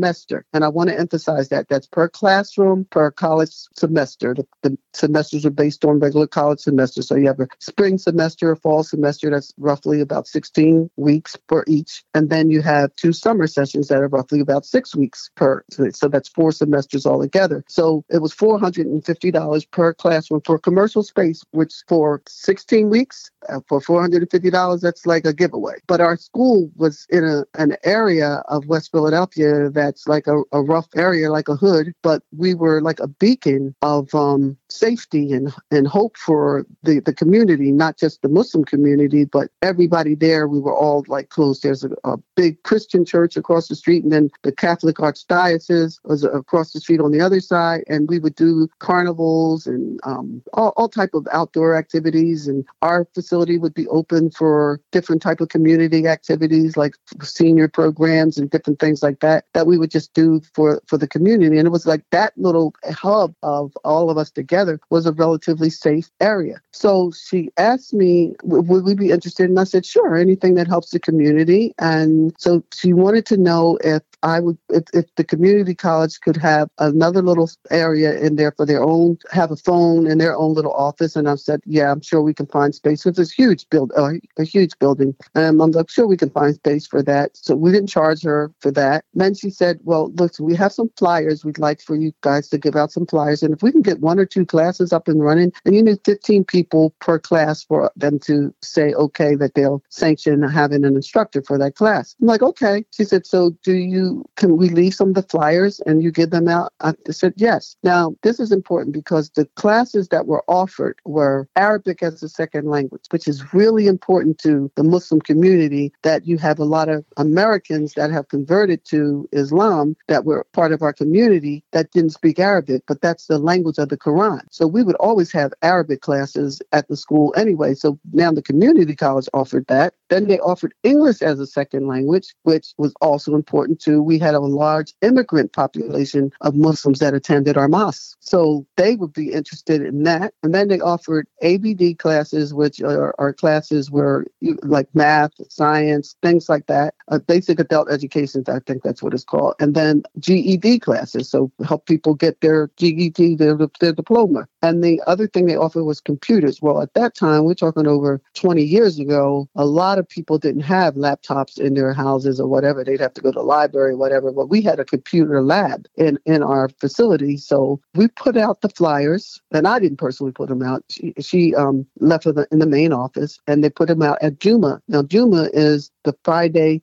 [0.53, 4.35] And I want to emphasize that that's per classroom per college semester.
[4.35, 7.09] The, the semesters are based on regular college semesters.
[7.09, 11.65] So you have a spring semester, a fall semester that's roughly about 16 weeks per
[11.67, 12.05] each.
[12.15, 15.65] And then you have two summer sessions that are roughly about six weeks per.
[15.93, 17.65] So that's four semesters altogether.
[17.69, 23.81] So it was $450 per classroom for commercial space, which for 16 weeks, uh, for
[23.81, 25.75] $450, that's like a giveaway.
[25.87, 30.63] But our school was in a, an area of West Philadelphia that's like a, a
[30.63, 35.53] rough area, like a hood, but we were like a beacon of um, safety and,
[35.71, 40.49] and hope for the, the community, not just the Muslim community, but everybody there.
[40.49, 41.61] We were all like close.
[41.61, 46.25] There's a, a big Christian church across the street, and then the Catholic Archdiocese was
[46.25, 47.85] across the street on the other side.
[47.89, 52.49] And we would do carnivals and um, all, all type of outdoor activities.
[52.49, 58.37] And our facility would be open for different type of community activities like senior programs
[58.39, 61.59] and different things like that that we would just do for for the community.
[61.59, 64.56] And it was like that little hub of all of us together
[64.91, 66.61] was a relatively safe area.
[66.73, 69.49] So she asked me, would we be interested?
[69.49, 71.75] And I said, sure, anything that helps the community.
[71.79, 76.37] And so she wanted to know if I would, if, if the community college could
[76.37, 80.53] have another little area in there for their own, have a phone in their own
[80.53, 81.15] little office.
[81.15, 84.15] And I said, yeah, I'm sure we can find space because it's huge build, uh,
[84.37, 85.15] a huge building.
[85.37, 87.37] And I'm like, sure we can find space for that.
[87.37, 89.05] So we didn't charge her for that.
[89.15, 91.45] Then she said, well, look, we have some flyers.
[91.45, 93.45] We'd like for you guys to give out some flyers.
[93.45, 96.01] And if we can get one or two classes up and running, and you need
[96.05, 101.43] 15 people per class for them to say, okay, that they'll sanction having an instructor
[101.43, 102.17] for that class.
[102.21, 102.85] I'm like, okay.
[102.91, 106.31] She said, so do you, can we leave some of the flyers and you give
[106.31, 106.73] them out?
[106.81, 107.77] I said, yes.
[107.83, 112.69] Now, this is important because the classes that were offered were Arabic as a second
[112.69, 117.05] language, which is really important to the Muslim community that you have a lot of
[117.17, 122.39] Americans that have converted to Islam that were part of our community that didn't speak
[122.39, 124.41] Arabic, but that's the language of the Quran.
[124.51, 127.75] So we would always have Arabic classes at the school anyway.
[127.75, 129.95] So now the community college offered that.
[130.09, 134.03] Then they offered English as a second language, which was also important too.
[134.03, 138.17] We had a large immigrant population of Muslims that attended our mosque.
[138.21, 140.35] So they would be interested in that.
[140.43, 144.27] And then they offered ABD classes, which are, are classes where
[144.63, 146.95] like math, science, things like that.
[147.09, 149.55] Uh, basic adult education, I think that's what it's called.
[149.61, 151.29] And then GED classes.
[151.29, 154.47] So help people get their GED, their, their diploma.
[154.63, 156.61] And the other thing they offered was computers.
[156.61, 160.63] Well, at that time, we're talking over 20 years ago, a lot of people didn't
[160.63, 162.85] have laptops in their houses or whatever.
[162.85, 164.33] They'd have to go to the library, whatever.
[164.33, 167.37] But we had a computer lab in, in our facility.
[167.37, 170.85] So we put out the flyers, and I didn't personally put them out.
[170.91, 174.19] She, she um, left in the, in the main office, and they put them out
[174.21, 174.81] at Juma.
[174.89, 176.83] Now, Juma is the Friday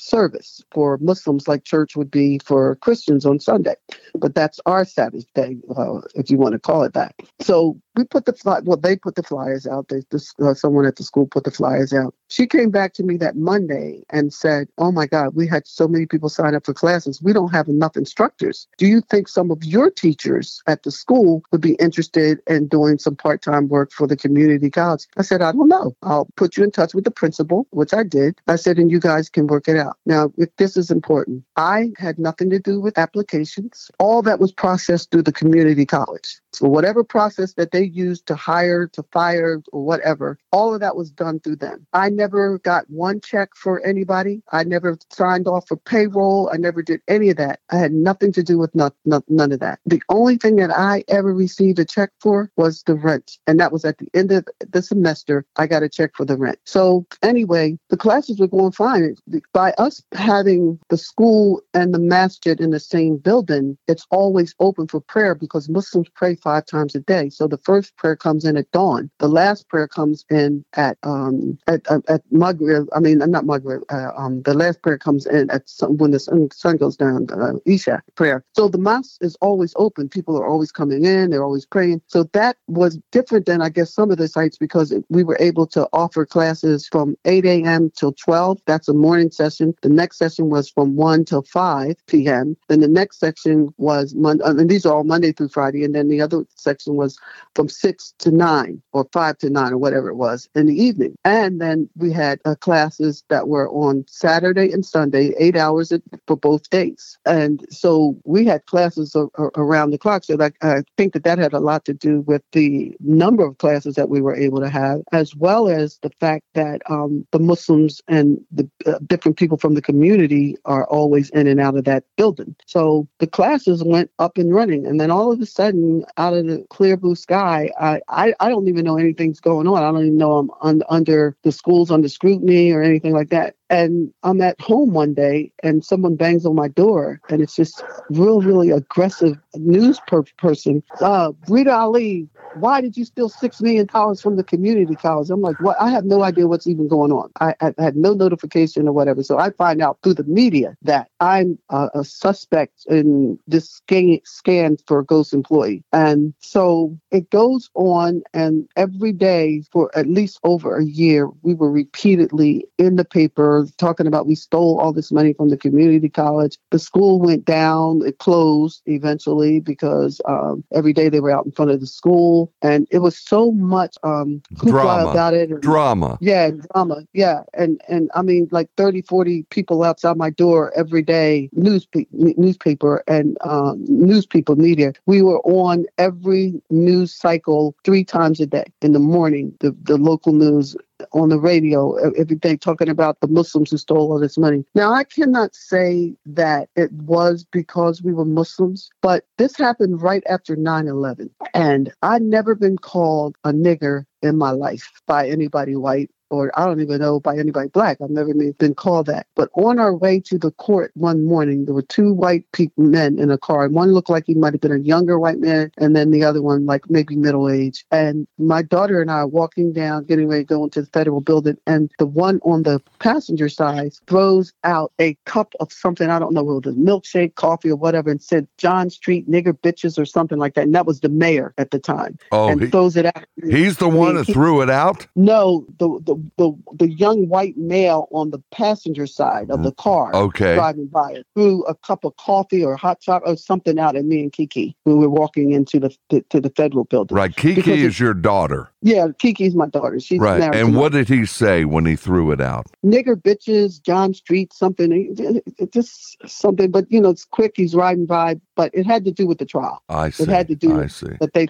[0.00, 3.74] service for Muslims, like church would be for Christians on Sunday.
[4.14, 7.14] But that's our Sabbath day, uh, if you want to call it that.
[7.40, 9.88] So we put the fly, well, they put the flyers out.
[9.88, 12.14] They, this, uh, someone at the school put the flyers out.
[12.28, 15.88] She came back to me that Monday and said, "Oh my God, we had so
[15.88, 17.20] many people sign up for classes.
[17.20, 18.68] We don't have enough instructors.
[18.76, 22.98] Do you think some of your teachers at the school would be interested in doing
[22.98, 25.96] some part-time work for the community college?" I said, "I don't know.
[26.02, 28.38] I'll put you in touch with the principal," which I did.
[28.46, 31.90] I said, "And you guys can work it out." Now, if this is important, I
[31.96, 33.90] had nothing to do with applications.
[33.98, 36.40] All that was processed through the community college.
[36.52, 40.96] So whatever process that they used to hire, to fire, or whatever, all of that
[40.96, 41.86] was done through them.
[41.92, 44.42] I never got one check for anybody.
[44.50, 46.50] I never signed off for payroll.
[46.52, 47.60] I never did any of that.
[47.70, 49.78] I had nothing to do with none, none, none of that.
[49.84, 53.38] The only thing that I ever received a check for was the rent.
[53.46, 55.44] And that was at the end of the semester.
[55.56, 56.58] I got a check for the rent.
[56.64, 59.16] So anyway, the classes were going fine.
[59.52, 64.88] By us having the school and the masjid in the same building, it's always open
[64.88, 67.30] for prayer because Muslims pray five times a day.
[67.30, 69.10] So the first prayer comes in at dawn.
[69.18, 72.88] The last prayer comes in at um at at, at Maghrib.
[72.94, 73.82] I mean, not Maghrib.
[73.90, 77.26] Uh, um, the last prayer comes in at some, when the sun, sun goes down.
[77.32, 78.44] Uh, Isha prayer.
[78.54, 80.08] So the mosque is always open.
[80.08, 81.30] People are always coming in.
[81.30, 82.02] They're always praying.
[82.06, 85.66] So that was different than I guess some of the sites because we were able
[85.68, 87.90] to offer classes from 8 a.m.
[87.96, 88.60] till 12.
[88.66, 89.74] That's a morning session.
[89.82, 92.56] The next session was from 1 till 5 p.m.
[92.68, 95.84] Then the next section was Monday, uh, and these are all Monday through Friday.
[95.84, 97.18] And then the other section was
[97.54, 101.14] from 6 to 9 or 5 to 9 or whatever it was in the evening.
[101.24, 105.92] And then we had uh, classes that were on Saturday and Sunday, eight hours
[106.26, 107.18] for both days.
[107.24, 110.24] And so we had classes a- a- around the clock.
[110.24, 113.58] So that, I think that that had a lot to do with the number of
[113.58, 117.38] classes that we were able to have, as well as the fact that um, the
[117.38, 121.84] Muslims and the uh, different people from the community are always in and out of
[121.84, 122.54] that building.
[122.66, 124.86] So the classes went up and running.
[124.86, 128.50] And then all of a sudden, out of the clear blue sky, I, I, I
[128.50, 129.82] don't even know anything's going on.
[129.82, 133.56] I don't even know I'm un, under the schools under scrutiny or anything like that.
[133.70, 137.82] And I'm at home one day and someone bangs on my door and it's just
[138.10, 140.82] real, really aggressive news per- person.
[141.00, 145.30] Uh, Rita Ali, why did you steal $6 million from the community college?
[145.30, 145.76] I'm like, what?
[145.80, 147.30] I have no idea what's even going on.
[147.40, 149.22] I, I had no notification or whatever.
[149.22, 154.20] So I find out through the media that I'm a, a suspect in this scan,
[154.24, 155.84] scan for a ghost employee.
[155.92, 161.54] And so it goes on and every day for at least over a year, we
[161.54, 166.08] were repeatedly in the paper talking about we stole all this money from the community
[166.08, 166.58] college.
[166.70, 171.52] The school went down, it closed eventually because um, every day they were out in
[171.52, 172.52] front of the school.
[172.62, 175.10] And it was so much um, Drama.
[175.10, 175.50] about it.
[175.50, 176.18] and- Drama.
[176.20, 177.04] yeah, drama.
[177.12, 177.40] Yeah.
[177.54, 183.02] And and I mean like 30, 40 people outside my door every day, newspaper newspaper
[183.06, 184.92] and um, news people, media.
[185.06, 188.64] We were on every news cycle three times a day.
[188.82, 190.76] In the morning, the, the local news
[191.12, 194.64] on the radio every day talking about the Muslims who stole all this money.
[194.74, 200.22] Now, I cannot say that it was because we were Muslims, but this happened right
[200.28, 201.30] after 9 11.
[201.54, 206.66] And I'd never been called a nigger in my life by anybody white or I
[206.66, 207.98] don't even know by anybody black.
[208.02, 209.26] I've never been called that.
[209.34, 212.44] But on our way to the court one morning, there were two white
[212.76, 213.64] men in a car.
[213.64, 216.24] And one looked like he might have been a younger white man, and then the
[216.24, 217.84] other one like maybe middle age.
[217.90, 221.20] And my daughter and I are walking down, getting ready to go into the federal
[221.20, 226.18] building, and the one on the passenger side throws out a cup of something I
[226.18, 229.98] don't know whether it was milkshake, coffee, or whatever, and said John Street nigger bitches
[229.98, 230.64] or something like that.
[230.64, 233.24] And that was the mayor at the time, Oh, and he, throws it out.
[233.48, 235.06] he's the one I mean, that he- threw it out?
[235.16, 239.76] no, the the the the young white male on the passenger side of the mm,
[239.76, 240.54] car Okay.
[240.54, 244.04] driving by it threw a cup of coffee or hot chocolate or something out at
[244.04, 247.16] me and Kiki when we were walking into the to, to the federal building.
[247.16, 247.34] Right.
[247.34, 248.70] Kiki Because is your daughter.
[248.82, 249.98] Yeah, Kiki's my daughter.
[250.00, 250.38] She's Right.
[250.38, 250.56] married.
[250.60, 252.66] And what did he say when he threw it out?
[252.84, 256.70] nigger bitches, John Street, something, it- it- just something.
[256.70, 257.52] But you know, it's quick.
[257.56, 259.80] He's riding by, but it had to do with the trial.
[259.88, 260.24] I see.
[260.24, 261.06] It had to do I with- see.
[261.20, 261.46] That they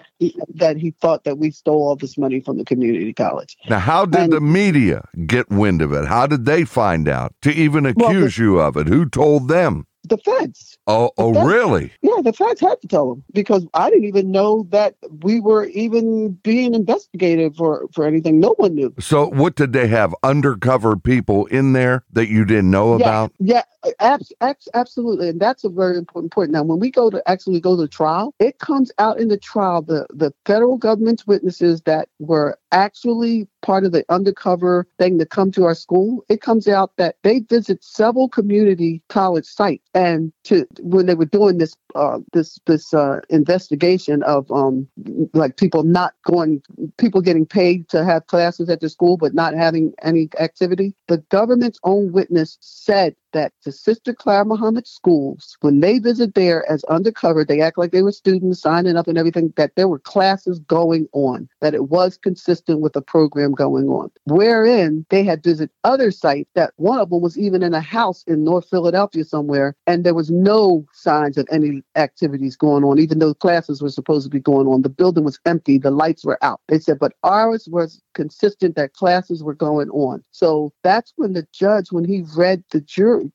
[0.55, 3.57] that he thought that we stole all this money from the community college.
[3.67, 6.05] Now, how did And- the media get wind of it?
[6.05, 8.87] How did they find out to even Well, the- accuse you of it?
[8.87, 9.87] Who told them?
[10.09, 10.77] The feds.
[10.87, 11.93] Oh, oh, feds- really?
[12.01, 15.65] Yeah, the feds had to tell them because I didn't even know that we were
[15.65, 18.39] even being investigated for for anything.
[18.39, 18.93] No one knew.
[18.99, 20.15] So, what did they have?
[20.23, 23.31] Undercover people in there that you didn't know about?
[23.39, 23.63] Yeah,
[23.99, 26.51] abs- abs- absolutely, and that's a very important point.
[26.51, 29.81] Now, when we go to actually go to trial, it comes out in the trial
[29.81, 35.51] the the federal government's witnesses that were actually part of the undercover thing to come
[35.51, 36.23] to our school.
[36.29, 41.25] It comes out that they visit several community college sites, and to when they were
[41.25, 44.87] doing this uh, this this uh, investigation of um
[45.33, 46.61] like people not going,
[46.97, 50.93] people getting paid to have classes at the school but not having any activity.
[51.07, 56.69] The government's own witness said that the Sister Clara Muhammad schools, when they visit there
[56.69, 59.99] as undercover, they act like they were students signing up and everything, that there were
[59.99, 64.11] classes going on, that it was consistent with the program going on.
[64.25, 68.23] Wherein they had visited other sites that one of them was even in a house
[68.27, 73.19] in North Philadelphia somewhere, and there was no signs of any activities going on, even
[73.19, 74.81] though classes were supposed to be going on.
[74.81, 76.61] The building was empty, the lights were out.
[76.67, 80.23] They said, but ours was consistent that classes were going on.
[80.31, 83.31] So that's when the judge, when he read the jury,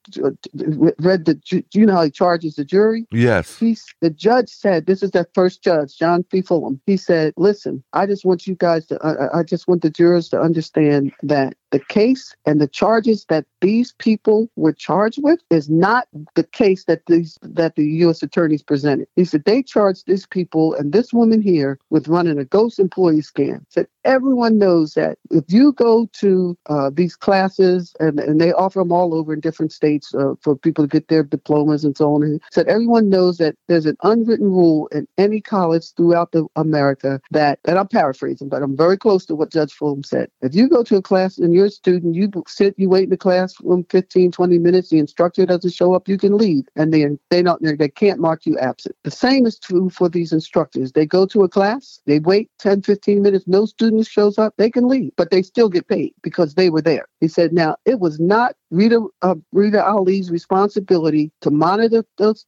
[0.99, 3.07] read the, you know how he charges the jury?
[3.11, 3.59] Yes.
[3.59, 6.43] He, the judge said, this is that first judge, John P.
[6.43, 6.81] Fullam.
[6.87, 10.29] He said, listen, I just want you guys to, I, I just want the jurors
[10.29, 15.69] to understand that the case and the charges that these people were charged with is
[15.69, 16.07] not
[16.37, 18.23] the case that these that the U.S.
[18.23, 19.09] attorneys presented.
[19.17, 23.23] He said they charged these people and this woman here with running a ghost employee
[23.23, 23.65] scam.
[23.71, 28.79] Said everyone knows that if you go to uh, these classes and, and they offer
[28.79, 32.15] them all over in different states uh, for people to get their diplomas and so
[32.15, 32.23] on.
[32.23, 37.21] He said everyone knows that there's an unwritten rule in any college throughout the America
[37.33, 40.31] that, and I'm paraphrasing, but I'm very close to what Judge Fullam said.
[40.41, 43.11] If you go to a class and you're a student, you sit, you wait in
[43.11, 47.07] the classroom 15, 20 minutes, the instructor doesn't show up, you can leave, and they
[47.31, 48.97] they don't they can't mark you absent.
[49.05, 50.93] The same is true for these instructors.
[50.93, 54.71] They go to a class, they wait 10, 15 minutes, no student shows up, they
[54.71, 57.07] can leave, but they still get paid because they were there.
[57.21, 62.45] He said, now it was not Rita uh, Rita Ali's responsibility to monitor those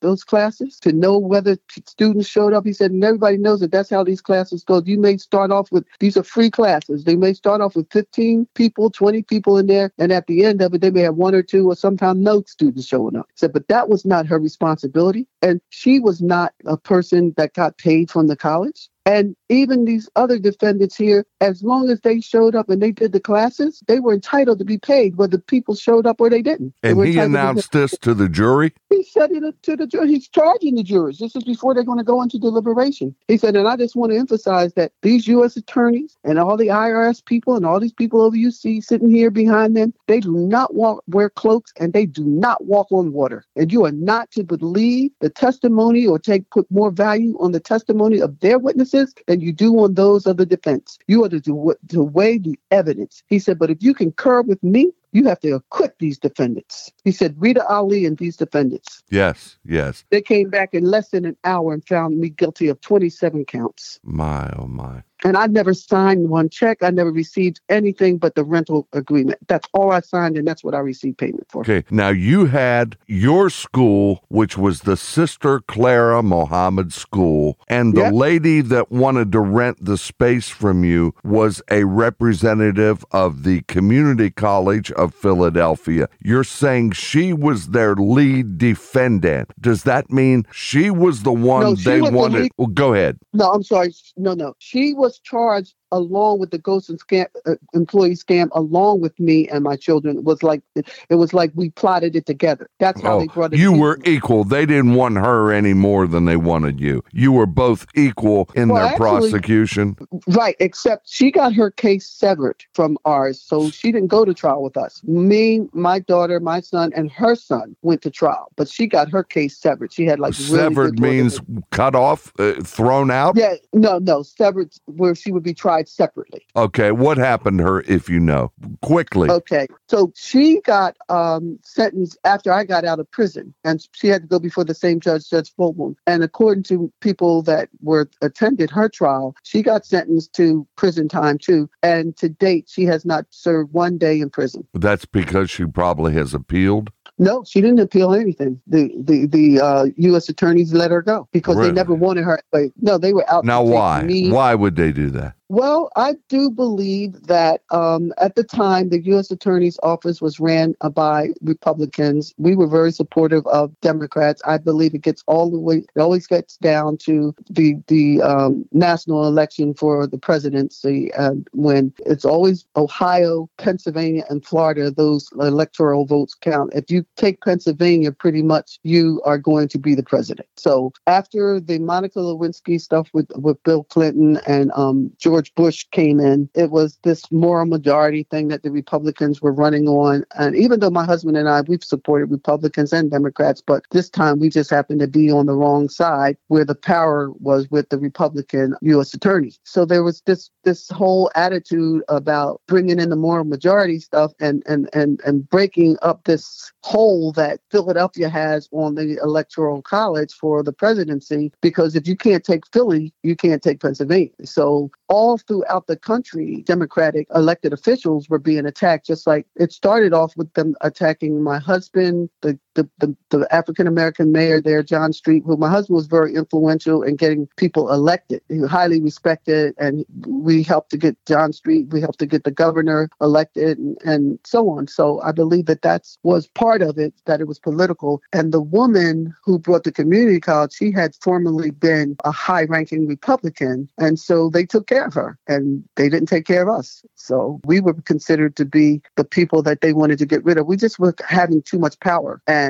[0.00, 1.56] those classes, to know whether
[1.86, 2.66] students showed up.
[2.66, 4.82] He said, and everybody knows that that's how these classes go.
[4.84, 7.04] You may start off with these are free classes.
[7.04, 10.60] They may start off with 15 people, 20 people in there, and at the end
[10.60, 13.26] of it, they may have one or two, or sometimes no students showing up.
[13.30, 17.54] He said, but that was not her responsibility, and she was not a person that
[17.54, 18.88] got paid from the college.
[19.04, 23.12] And even these other defendants here, as long as they showed up and they did
[23.12, 26.72] the classes, they were entitled to be paid, whether people showed up or they didn't.
[26.82, 28.72] They And were he entitled to announced this to the jury?
[28.90, 30.08] he said it to the jury.
[30.08, 31.18] He's charging the jurors.
[31.18, 33.14] This is before they're going to go into deliberation.
[33.26, 35.56] He said, and I just want to emphasize that these U.S.
[35.56, 39.30] attorneys and all the IRS people and all these people over you see sitting here
[39.30, 43.44] behind them, they do not walk, wear cloaks and they do not walk on water.
[43.56, 47.60] And you are not to believe the testimony or take put more value on the
[47.60, 50.98] testimony of their witnesses than you do on those of the defense.
[51.06, 53.22] You are to, do, what to weigh the evidence.
[53.26, 56.90] He said, but if you concur with me, you have to acquit these defendants.
[57.04, 59.02] He said, Rita Ali and these defendants.
[59.10, 60.04] Yes, yes.
[60.10, 64.00] They came back in less than an hour and found me guilty of 27 counts.
[64.02, 65.02] My, oh, my.
[65.24, 66.78] And I never signed one check.
[66.82, 69.38] I never received anything but the rental agreement.
[69.48, 71.60] That's all I signed, and that's what I received payment for.
[71.62, 78.02] Okay, now you had your school, which was the Sister Clara Muhammad School, and the
[78.02, 78.12] Yep.
[78.14, 84.30] lady that wanted to rent the space from you was a representative of the Community
[84.30, 86.08] College of Philadelphia.
[86.20, 89.52] You're saying she was their lead defendant.
[89.60, 92.42] Does that mean she was the one No, they was the wanted?
[92.42, 93.18] lead- Well, go ahead.
[93.32, 93.92] No, I'm sorry.
[94.16, 94.54] No, no.
[94.58, 99.48] She was charged along with the ghost and scam uh, employee scam along with me
[99.48, 103.16] and my children it was like it was like we plotted it together that's how
[103.16, 104.42] Oh, they brought it you were equal.
[104.44, 107.04] They didn't want her any more than they wanted you.
[107.12, 109.96] You were both equal in Well, their actually- prosecution.
[110.26, 114.62] Right, except she got her case severed from ours, so she didn't go to trial
[114.62, 115.02] with us.
[115.04, 119.22] Me, my daughter, my son, and her son went to trial, but she got her
[119.22, 119.92] case severed.
[119.92, 121.40] She had like Severed lawyers.
[121.40, 123.36] means cut off, uh, thrown out.
[123.36, 126.46] Yeah, no, no, severed where she would be tried separately.
[126.56, 128.52] Okay, what happened to her, if you know,
[128.82, 129.30] quickly?
[129.30, 134.22] Okay, so she got um, sentenced after I got out of prison, and she had
[134.22, 135.96] to go before the same judge, Judge Fulton.
[136.06, 141.38] And according to people that were attended her trial, she got sentenced to prison time
[141.38, 141.68] too.
[141.82, 144.66] And to date, she has not served one day in prison.
[144.74, 146.90] That's because she probably has appealed.
[147.18, 148.60] No, she didn't appeal anything.
[148.66, 150.28] The the the uh, U.S.
[150.28, 151.68] attorneys let her go because Really?
[151.68, 152.40] they never wanted her.
[152.52, 153.44] Like, no, they were out.
[153.44, 154.02] Now, why?
[154.02, 154.30] me.
[154.30, 155.34] Why would they do that?
[155.52, 159.30] Well, I do believe that um, at the time the U.S.
[159.30, 162.32] Attorney's Office was ran uh, by Republicans.
[162.38, 164.40] We were very supportive of Democrats.
[164.46, 165.84] I believe it gets all the way.
[165.94, 171.92] It always gets down to the the um, national election for the presidency, and when
[172.06, 174.90] it's always Ohio, Pennsylvania, and Florida.
[174.90, 176.72] Those electoral votes count.
[176.72, 180.48] If you take Pennsylvania, pretty much you are going to be the president.
[180.56, 186.20] So after the Monica Lewinsky stuff with with Bill Clinton and um, George Bush came
[186.20, 190.24] in, it was this moral majority thing that the Republicans were running on.
[190.36, 194.38] And even though my husband and I we've supported Republicans and Democrats, but this time
[194.38, 197.98] we just happened to be on the wrong side where the power was with the
[197.98, 199.14] Republican U.S.
[199.14, 199.52] attorney.
[199.64, 204.62] So there was this this whole attitude about bringing in the moral majority stuff and
[204.66, 210.62] and and and breaking up this hole that Philadelphia has on the electoral college for
[210.62, 214.30] the presidency because if you can't take Philly, you can't take Pennsylvania.
[214.44, 220.12] So all throughout the country, Democratic elected officials were being attacked, just like it started
[220.12, 225.12] off with them attacking my husband, the the, the, the African American mayor there, John
[225.12, 228.42] Street, who my husband was very influential in getting people elected.
[228.48, 232.44] He was highly respected, and we helped to get John Street, we helped to get
[232.44, 234.86] the governor elected, and, and so on.
[234.86, 238.22] So I believe that that was part of it, that it was political.
[238.32, 243.06] And the woman who brought the community college, she had formerly been a high ranking
[243.06, 243.88] Republican.
[243.98, 247.04] And so they took care of her, and they didn't take care of us.
[247.14, 250.66] So we were considered to be the people that they wanted to get rid of.
[250.66, 252.40] We just were having too much power.
[252.46, 252.61] And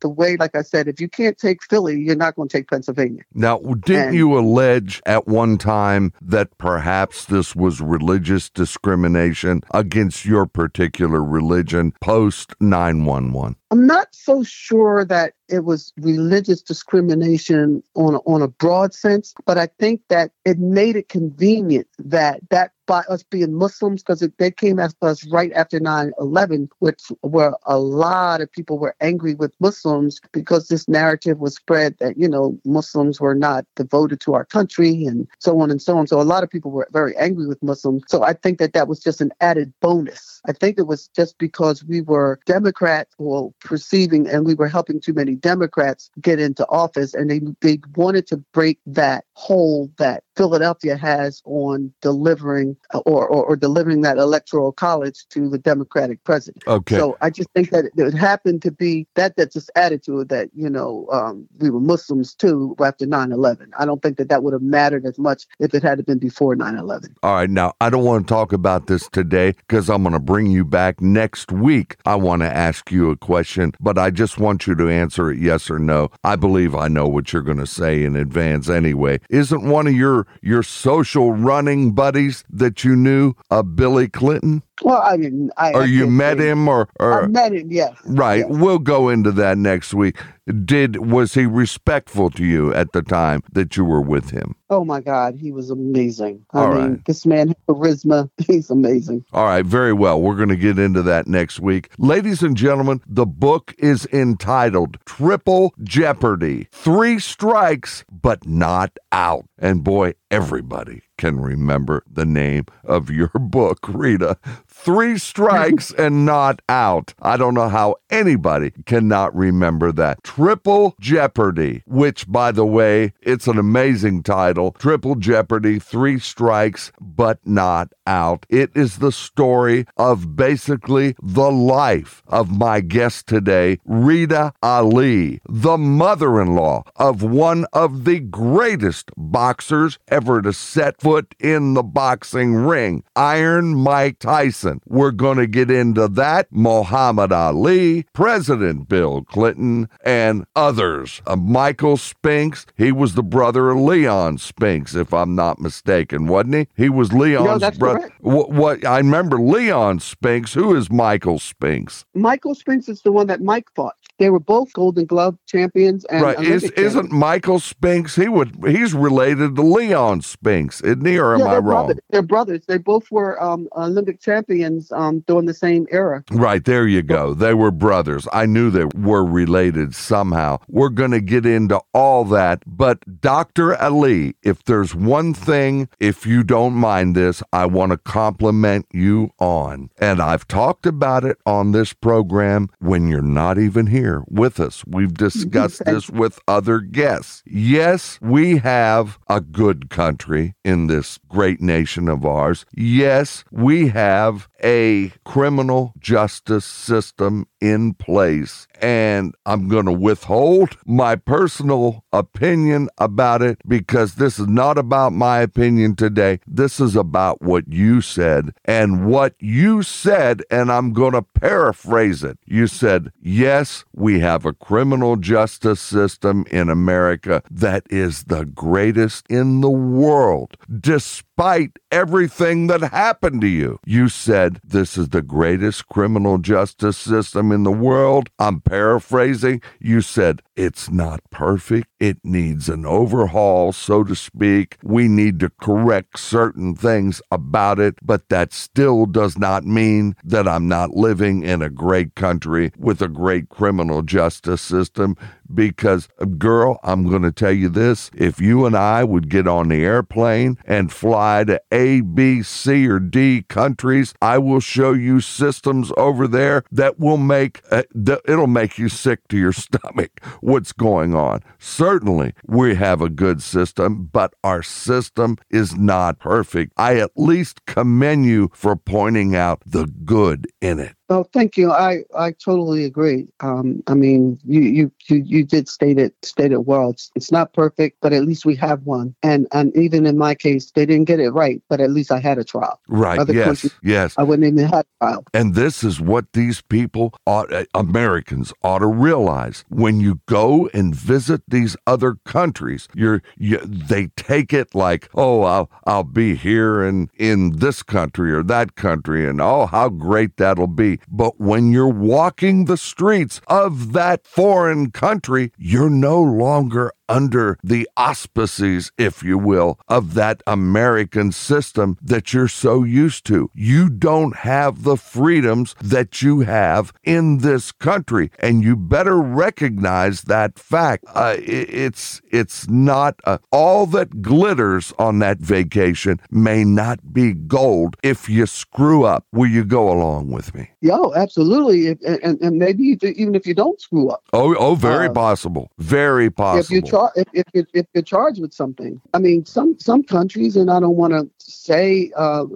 [0.00, 2.68] the way, like I said, if you can't take Philly, you're not going to take
[2.68, 3.22] Pennsylvania.
[3.32, 10.26] Now, didn't And- you allege at one time that perhaps this was religious discrimination against
[10.26, 13.56] your particular religion post 911?
[13.70, 19.34] I'm not so sure that it was religious discrimination on a, on a broad sense,
[19.46, 24.26] but I think that it made it convenient that that by us being Muslims, because
[24.38, 29.34] they came at us right after 9/11, which where a lot of people were angry
[29.34, 34.34] with Muslims because this narrative was spread that you know Muslims were not devoted to
[34.34, 36.06] our country and so on and so on.
[36.06, 38.02] So a lot of people were very angry with Muslims.
[38.08, 40.40] So I think that that was just an added bonus.
[40.46, 45.00] I think it was just because we were Democrats or perceiving and we were helping
[45.00, 50.22] too many Democrats get into office and they they wanted to break that hole that
[50.36, 56.64] Philadelphia has on delivering or, or, or delivering that electoral college to the Democratic president.
[56.66, 56.96] Okay.
[56.96, 60.24] So I just think that it, it happened to be that that just added to
[60.24, 63.72] that, you know, um, we were Muslims too after 9 11.
[63.78, 66.56] I don't think that that would have mattered as much if it had been before
[66.56, 67.14] 9 11.
[67.22, 70.18] All right, now I don't want to talk about this today because I'm going to
[70.18, 71.96] bring you back next week.
[72.04, 75.38] I want to ask you a question, but I just want you to answer it
[75.38, 76.10] yes or no.
[76.24, 79.20] I believe I know what you're going to say in advance anyway.
[79.30, 84.62] Isn't one of your your social running buddies that you knew a Billy Clinton?
[84.82, 85.50] Well, I didn't.
[85.56, 87.92] I, Or I you can't met say- him or, I or met him, yes.
[88.06, 88.38] Right.
[88.40, 88.46] yes.
[88.50, 90.16] We'll go into that next week.
[90.64, 94.54] Did was he respectful to you at the time that you were with him?
[94.68, 96.44] Oh my God, he was amazing.
[96.52, 97.04] I All mean, right.
[97.06, 98.28] this man charisma.
[98.46, 99.24] He's amazing.
[99.32, 100.20] All right, very well.
[100.20, 101.88] We're going to get into that next week.
[101.96, 109.46] Ladies and gentlemen, the book is entitled Triple Jeopardy Three Strikes, but Not Out.
[109.58, 114.36] And boy, everybody can remember the name of your book, Rita.
[114.76, 117.14] Three Strikes and Not Out.
[117.22, 120.22] I don't know how anybody cannot remember that.
[120.22, 124.72] Triple Jeopardy, which, by the way, it's an amazing title.
[124.72, 128.44] Triple Jeopardy, Three Strikes, but Not Out.
[128.50, 135.78] It is the story of basically the life of my guest today, Rita Ali, the
[135.78, 141.82] mother in law of one of the greatest boxers ever to set foot in the
[141.82, 144.63] boxing ring, Iron Mike Tyson.
[144.86, 151.20] We're going to get into that, Muhammad Ali, President Bill Clinton, and others.
[151.26, 156.54] Uh, Michael Spinks, he was the brother of Leon Spinks, if I'm not mistaken, wasn't
[156.54, 156.68] he?
[156.76, 158.12] He was Leon's that's brother.
[158.20, 160.54] What, what I remember Leon Spinks.
[160.54, 162.04] Who is Michael Spinks?
[162.14, 163.96] Michael Spinks is the one that Mike fought.
[164.18, 166.04] They were both Golden Glove champions.
[166.06, 166.38] And right?
[166.40, 167.12] Is, Olympic isn't.
[167.12, 168.16] Michael Spinks?
[168.16, 168.56] He would.
[168.66, 171.18] He's related to Leon Spinks, isn't he?
[171.18, 171.86] Or am Yeah, I wrong?
[171.86, 172.00] brothers.
[172.10, 172.62] They're brothers.
[172.66, 176.22] They both were um, Olympic champions um, during the same era.
[176.30, 177.34] Right, there you go.
[177.34, 178.28] They were brothers.
[178.32, 180.58] I knew they were related somehow.
[180.68, 182.62] We're going to get into all that.
[182.66, 183.74] But Dr.
[183.82, 189.30] Ali, if there's one thing, if you don't mind this, I want to compliment you
[189.40, 189.90] on.
[189.98, 194.84] And I've talked about it on this program when you're not even here with us.
[194.86, 197.42] We've discussed this with other guests.
[197.46, 202.64] Yes, we have a good country in this great nation of ours.
[202.74, 208.66] Yes, we have a criminal justice system in place.
[208.80, 215.12] And I'm going to withhold my personal opinion about it because this is not about
[215.12, 216.40] my opinion today.
[216.46, 218.52] This is about what you said.
[218.64, 222.38] And what you said, and I'm going to paraphrase it.
[222.46, 229.26] You said, yes, we have a criminal justice system in America that is the greatest
[229.28, 233.78] in the world, despite everything that happened to you.
[233.86, 238.28] You said, this is the greatest criminal justice system in the world.
[238.38, 239.62] I'm paraphrasing.
[239.80, 241.88] You said, it's not perfect.
[241.98, 244.76] It needs an overhaul, so to speak.
[244.82, 250.46] We need to correct certain things about it, but that still does not mean that
[250.46, 255.16] I'm not living in a great country with a great criminal justice system.
[255.52, 259.68] Because, girl, I'm going to tell you this if you and I would get on
[259.68, 265.20] the airplane and fly to A, B, C, or D countries, I will show you
[265.20, 267.82] systems over there that will make uh,
[268.26, 271.40] it'll make you sick to your stomach what's going on.
[271.58, 276.72] Certainly, we have a good system, but our system is not perfect.
[276.76, 280.96] I at least commend you for pointing out the good in it.
[281.10, 281.70] Oh, thank you.
[281.70, 283.28] I, I totally agree.
[283.40, 286.90] Um, I mean, you, you you did state it state it well.
[286.90, 289.14] It's it's not perfect, but at least we have one.
[289.22, 292.20] And and even in my case, they didn't get it right, but at least I
[292.20, 292.80] had a trial.
[292.88, 293.18] Right.
[293.18, 293.68] Other yes.
[293.82, 294.14] Yes.
[294.16, 295.24] I wouldn't even have a trial.
[295.34, 299.64] And this is what these people, ought, uh, Americans, ought to realize.
[299.68, 305.42] When you go and visit these other countries, you're you, they take it like, oh,
[305.42, 310.38] I'll I'll be here and in this country or that country, and oh, how great
[310.38, 310.93] that'll be.
[311.08, 317.88] But when you're walking the streets of that foreign country, you're no longer under the
[317.96, 323.50] auspices, if you will, of that American system that you're so used to.
[323.54, 330.22] You don't have the freedoms that you have in this country, and you better recognize
[330.22, 331.04] that fact.
[331.14, 337.96] Uh, it's it's not uh, all that glitters on that vacation may not be gold.
[338.02, 340.70] If you screw up, will you go along with me?
[340.80, 341.88] Yo, absolutely.
[341.88, 345.70] If, and, and maybe even if you don't screw up, Oh, oh, very Uh, possible,
[345.78, 346.62] very possible.
[346.94, 350.56] If char- if, if, you if you're charged with something, I mean, some some countries,
[350.56, 352.46] and I don't want to say uh,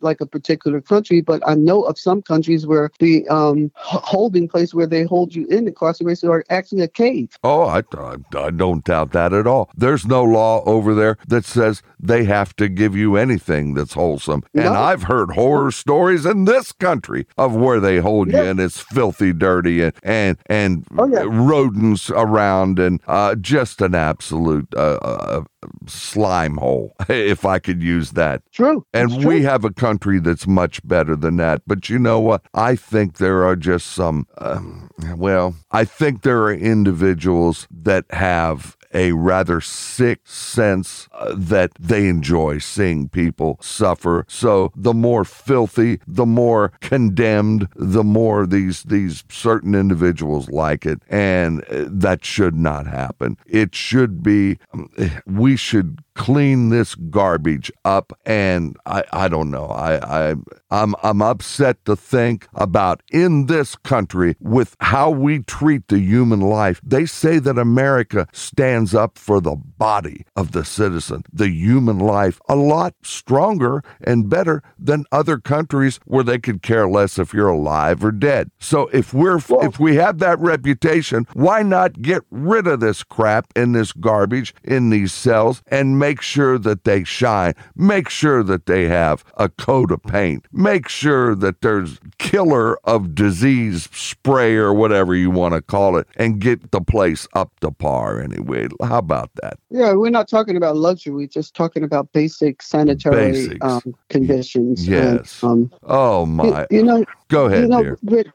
[0.00, 4.74] like a particular country, but I know of some countries where the um, holding place
[4.74, 7.38] where they hold you in incarceration are actually a cave.
[7.44, 9.70] Oh, I, I, I don't doubt that at all.
[9.76, 14.42] There's no law over there that says they have to give you anything that's wholesome.
[14.54, 14.72] And No.
[14.74, 19.32] I've heard horror stories in this country of where they hold you and it's filthy
[19.32, 21.24] dirty and and, and Oh, yeah.
[21.26, 25.44] rodents around and uh, just an absolute uh, uh,
[25.86, 28.42] slime hole, if I could use that.
[28.52, 28.84] True.
[28.92, 31.62] And It's we have a country that's much better than that.
[31.66, 32.42] But you know what?
[32.54, 38.76] I think there are just some, um, well, I think there are individuals that have
[38.94, 44.24] a rather sick sense uh, that they enjoy seeing people suffer.
[44.28, 51.02] So the more filthy, the more condemned, the more these these certain individuals like it,
[51.08, 53.36] and uh, that should not happen.
[53.46, 54.58] It should be.
[54.72, 54.88] um,
[55.26, 59.66] We should clean this garbage up and I, I don't know.
[59.66, 60.34] I, I
[60.70, 66.40] I'm I'm upset to think about in this country with how we treat the human
[66.40, 71.98] life they say that America stands up for the body of the citizen the human
[71.98, 77.32] life a lot stronger and better than other countries where they could care less if
[77.34, 78.50] you're alive or dead.
[78.58, 83.02] So if we're Well- if we have that reputation why not get rid of this
[83.02, 87.54] crap and this garbage in these cells and make sure that they shine.
[87.76, 90.46] Make sure that they have a coat of paint.
[90.52, 96.06] Make sure that there's killer of disease spray or whatever you want to call it
[96.16, 98.68] and get the place up to par anyway.
[98.82, 99.54] How about that?
[99.70, 101.14] Yeah, we're not talking about luxury.
[101.14, 104.86] We're just talking about basic sanitary um, conditions.
[104.86, 105.42] Yes.
[105.42, 106.66] And, um, Oh you, my.
[106.70, 107.98] you know, Go ahead, you know, dear.
[108.02, 108.26] Rick,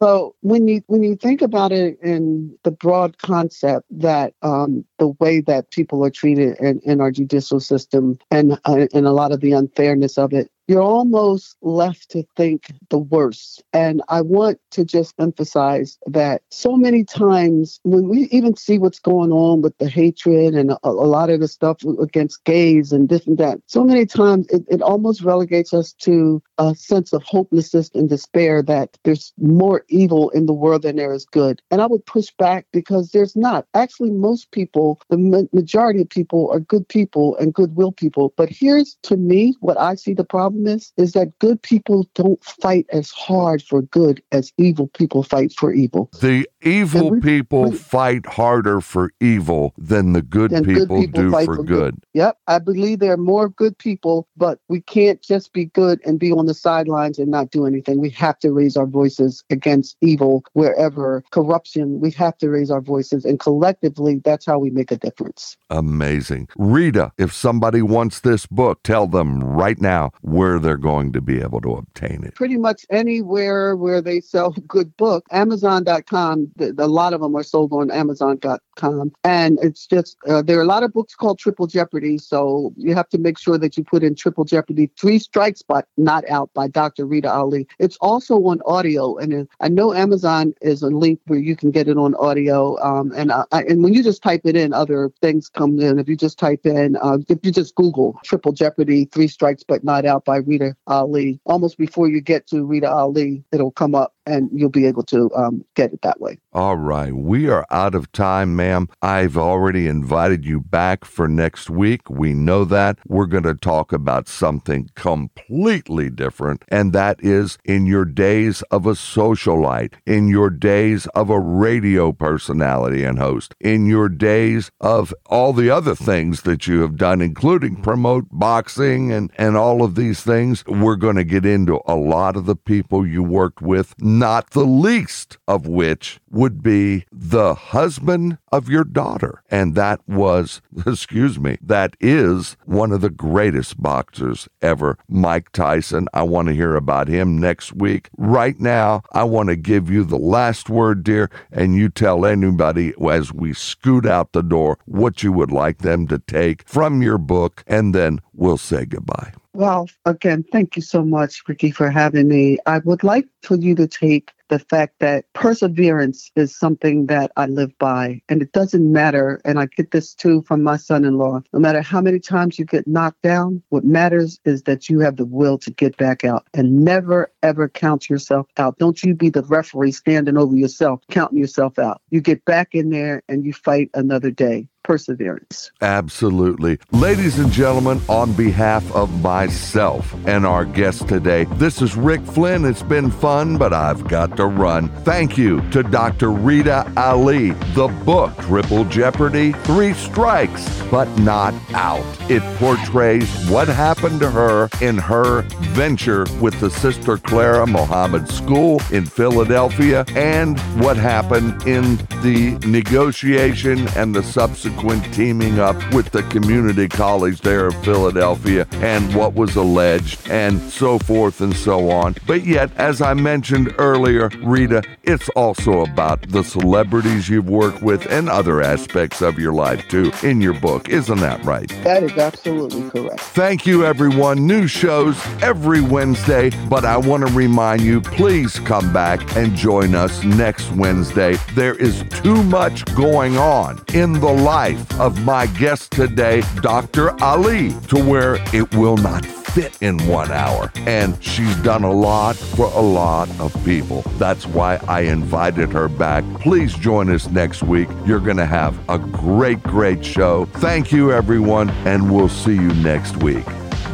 [0.00, 5.08] so when you when you think about it in the broad concept that um, the
[5.20, 9.32] way that people are treated in, in our judicial system and uh, and a lot
[9.32, 13.64] of the unfairness of it, you're almost left to think the worst.
[13.72, 19.00] And I want to just emphasize that so many times when we even see what's
[19.00, 23.08] going on with the hatred and a, a lot of the stuff against gays and
[23.08, 27.22] this and that, so many times it, it almost relegates us to a sense of
[27.22, 31.62] hopelessness and despair that there's more evil in the world than there is good.
[31.70, 33.66] And I would push back because there's not.
[33.72, 38.34] Actually, most people, the ma- majority of people, are good people and goodwill people.
[38.36, 42.42] But here's to me what I see the problem is is that good people don't
[42.42, 46.10] fight as hard for good as evil people fight for evil.
[46.20, 51.00] The evil we- people we- fight harder for evil than the good Than good people,
[51.00, 51.66] people do for good.
[51.66, 51.94] good.
[52.14, 56.18] Yep, I believe there are more good people, but we can't just be good and
[56.18, 58.00] be on the sidelines and not do anything.
[58.00, 62.00] We have to raise our voices against evil wherever corruption.
[62.00, 65.56] We have to raise our voices, and collectively, that's how we make a difference.
[65.70, 66.48] Amazing.
[66.56, 71.40] Rita, if somebody wants this book, tell them right now where they're going to be
[71.40, 72.34] able to obtain it.
[72.34, 76.52] Pretty much anywhere where they sell good book, Amazon.com.
[76.78, 80.66] A lot of them are sold on Amazon.com, and it's just uh, there are a
[80.66, 82.18] lot of books called Triple Jeopardy.
[82.18, 85.86] So you have to make sure that you put in Triple Jeopardy: Three Strikes but
[85.96, 87.04] Not Out by Dr.
[87.04, 87.66] Rita Ali.
[87.78, 91.88] It's also on audio, and I know Amazon is a link where you can get
[91.88, 92.78] it on audio.
[92.80, 95.98] Um, and uh, and when you just type it in, other things come in.
[95.98, 99.82] If you just type in, uh, if you just Google Triple Jeopardy: Three Strikes but
[99.82, 104.14] Not Out by Rita Ali, almost before you get to Rita Ali, it'll come up,
[104.28, 106.38] and you'll be able to um, get it that way.
[106.52, 107.14] All right.
[107.14, 108.88] We are out of time, ma'am.
[109.02, 112.08] I've already invited you back for next week.
[112.10, 112.98] We know that.
[113.06, 118.86] We're going to talk about something completely different, and that is in your days of
[118.86, 125.14] a socialite, in your days of a radio personality and host, in your days of
[125.26, 129.94] all the other things that you have done, including promote boxing and, and all of
[129.94, 130.64] these things.
[130.66, 134.64] We're going to get into a lot of the people you worked with, not the
[134.64, 139.42] least of which would be the husband of your daughter.
[139.50, 146.08] And that was, excuse me, that is one of the greatest boxers ever, Mike Tyson.
[146.12, 148.10] I want to hear about him next week.
[148.16, 152.92] Right now, I want to give you the last word, dear, and you tell anybody
[153.10, 157.18] as we scoot out the door what you would like them to take from your
[157.18, 159.32] book, and then we'll say goodbye.
[159.58, 162.58] Well, again, thank you so much, Ricky, for having me.
[162.64, 167.46] I would like for you to take the fact that perseverance is something that I
[167.46, 168.22] live by.
[168.28, 171.58] And it doesn't matter, and I get this too from my son in law no
[171.58, 175.24] matter how many times you get knocked down, what matters is that you have the
[175.26, 178.78] will to get back out and never, ever count yourself out.
[178.78, 182.00] Don't you be the referee standing over yourself, counting yourself out.
[182.10, 184.68] You get back in there and you fight another day.
[184.88, 185.70] Perseverance.
[185.82, 186.78] Absolutely.
[186.92, 192.64] Ladies and gentlemen, on behalf of myself and our guest today, this is Rick Flynn.
[192.64, 194.88] It's been fun, but I've got to run.
[195.04, 196.30] Thank you to Dr.
[196.30, 197.50] Rita Ali.
[197.74, 202.06] The book, Triple Jeopardy, Three Strikes, but Not Out.
[202.30, 205.42] It portrays what happened to her in her
[205.74, 213.86] venture with the Sister Clara Muhammad School in Philadelphia and what happened in the negotiation
[213.88, 214.77] and the subsequent
[215.12, 220.98] teaming up with the community college there of Philadelphia and what was alleged and so
[220.98, 222.14] forth and so on.
[222.26, 228.06] But yet, as I mentioned earlier, Rita, it's also about the celebrities you've worked with
[228.06, 230.88] and other aspects of your life too in your book.
[230.88, 231.68] Isn't that right?
[231.82, 233.20] That is absolutely correct.
[233.20, 234.46] Thank you, everyone.
[234.46, 239.94] New shows every Wednesday, but I want to remind you please come back and join
[239.94, 241.36] us next Wednesday.
[241.54, 244.67] There is too much going on in the life
[244.98, 247.20] of my guest today, Dr.
[247.22, 250.70] Ali, to where it will not fit in one hour.
[250.76, 254.02] And she's done a lot for a lot of people.
[254.18, 256.24] That's why I invited her back.
[256.40, 257.88] Please join us next week.
[258.06, 260.46] You're going to have a great, great show.
[260.56, 263.44] Thank you, everyone, and we'll see you next week.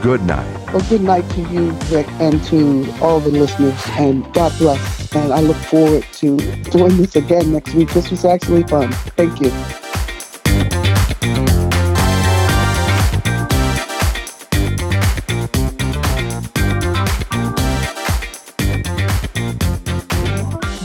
[0.02, 0.72] Good night.
[0.72, 5.14] Well, good night to you, Rick, and to all the listeners, and God bless.
[5.14, 7.90] And I look forward to doing this again next week.
[7.90, 8.92] This was actually fun.
[9.16, 9.50] Thank you.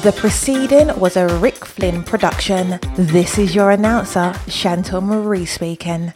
[0.01, 2.79] The preceding was a Rick Flynn production.
[2.95, 6.13] This is your announcer, Chantal Marie speaking.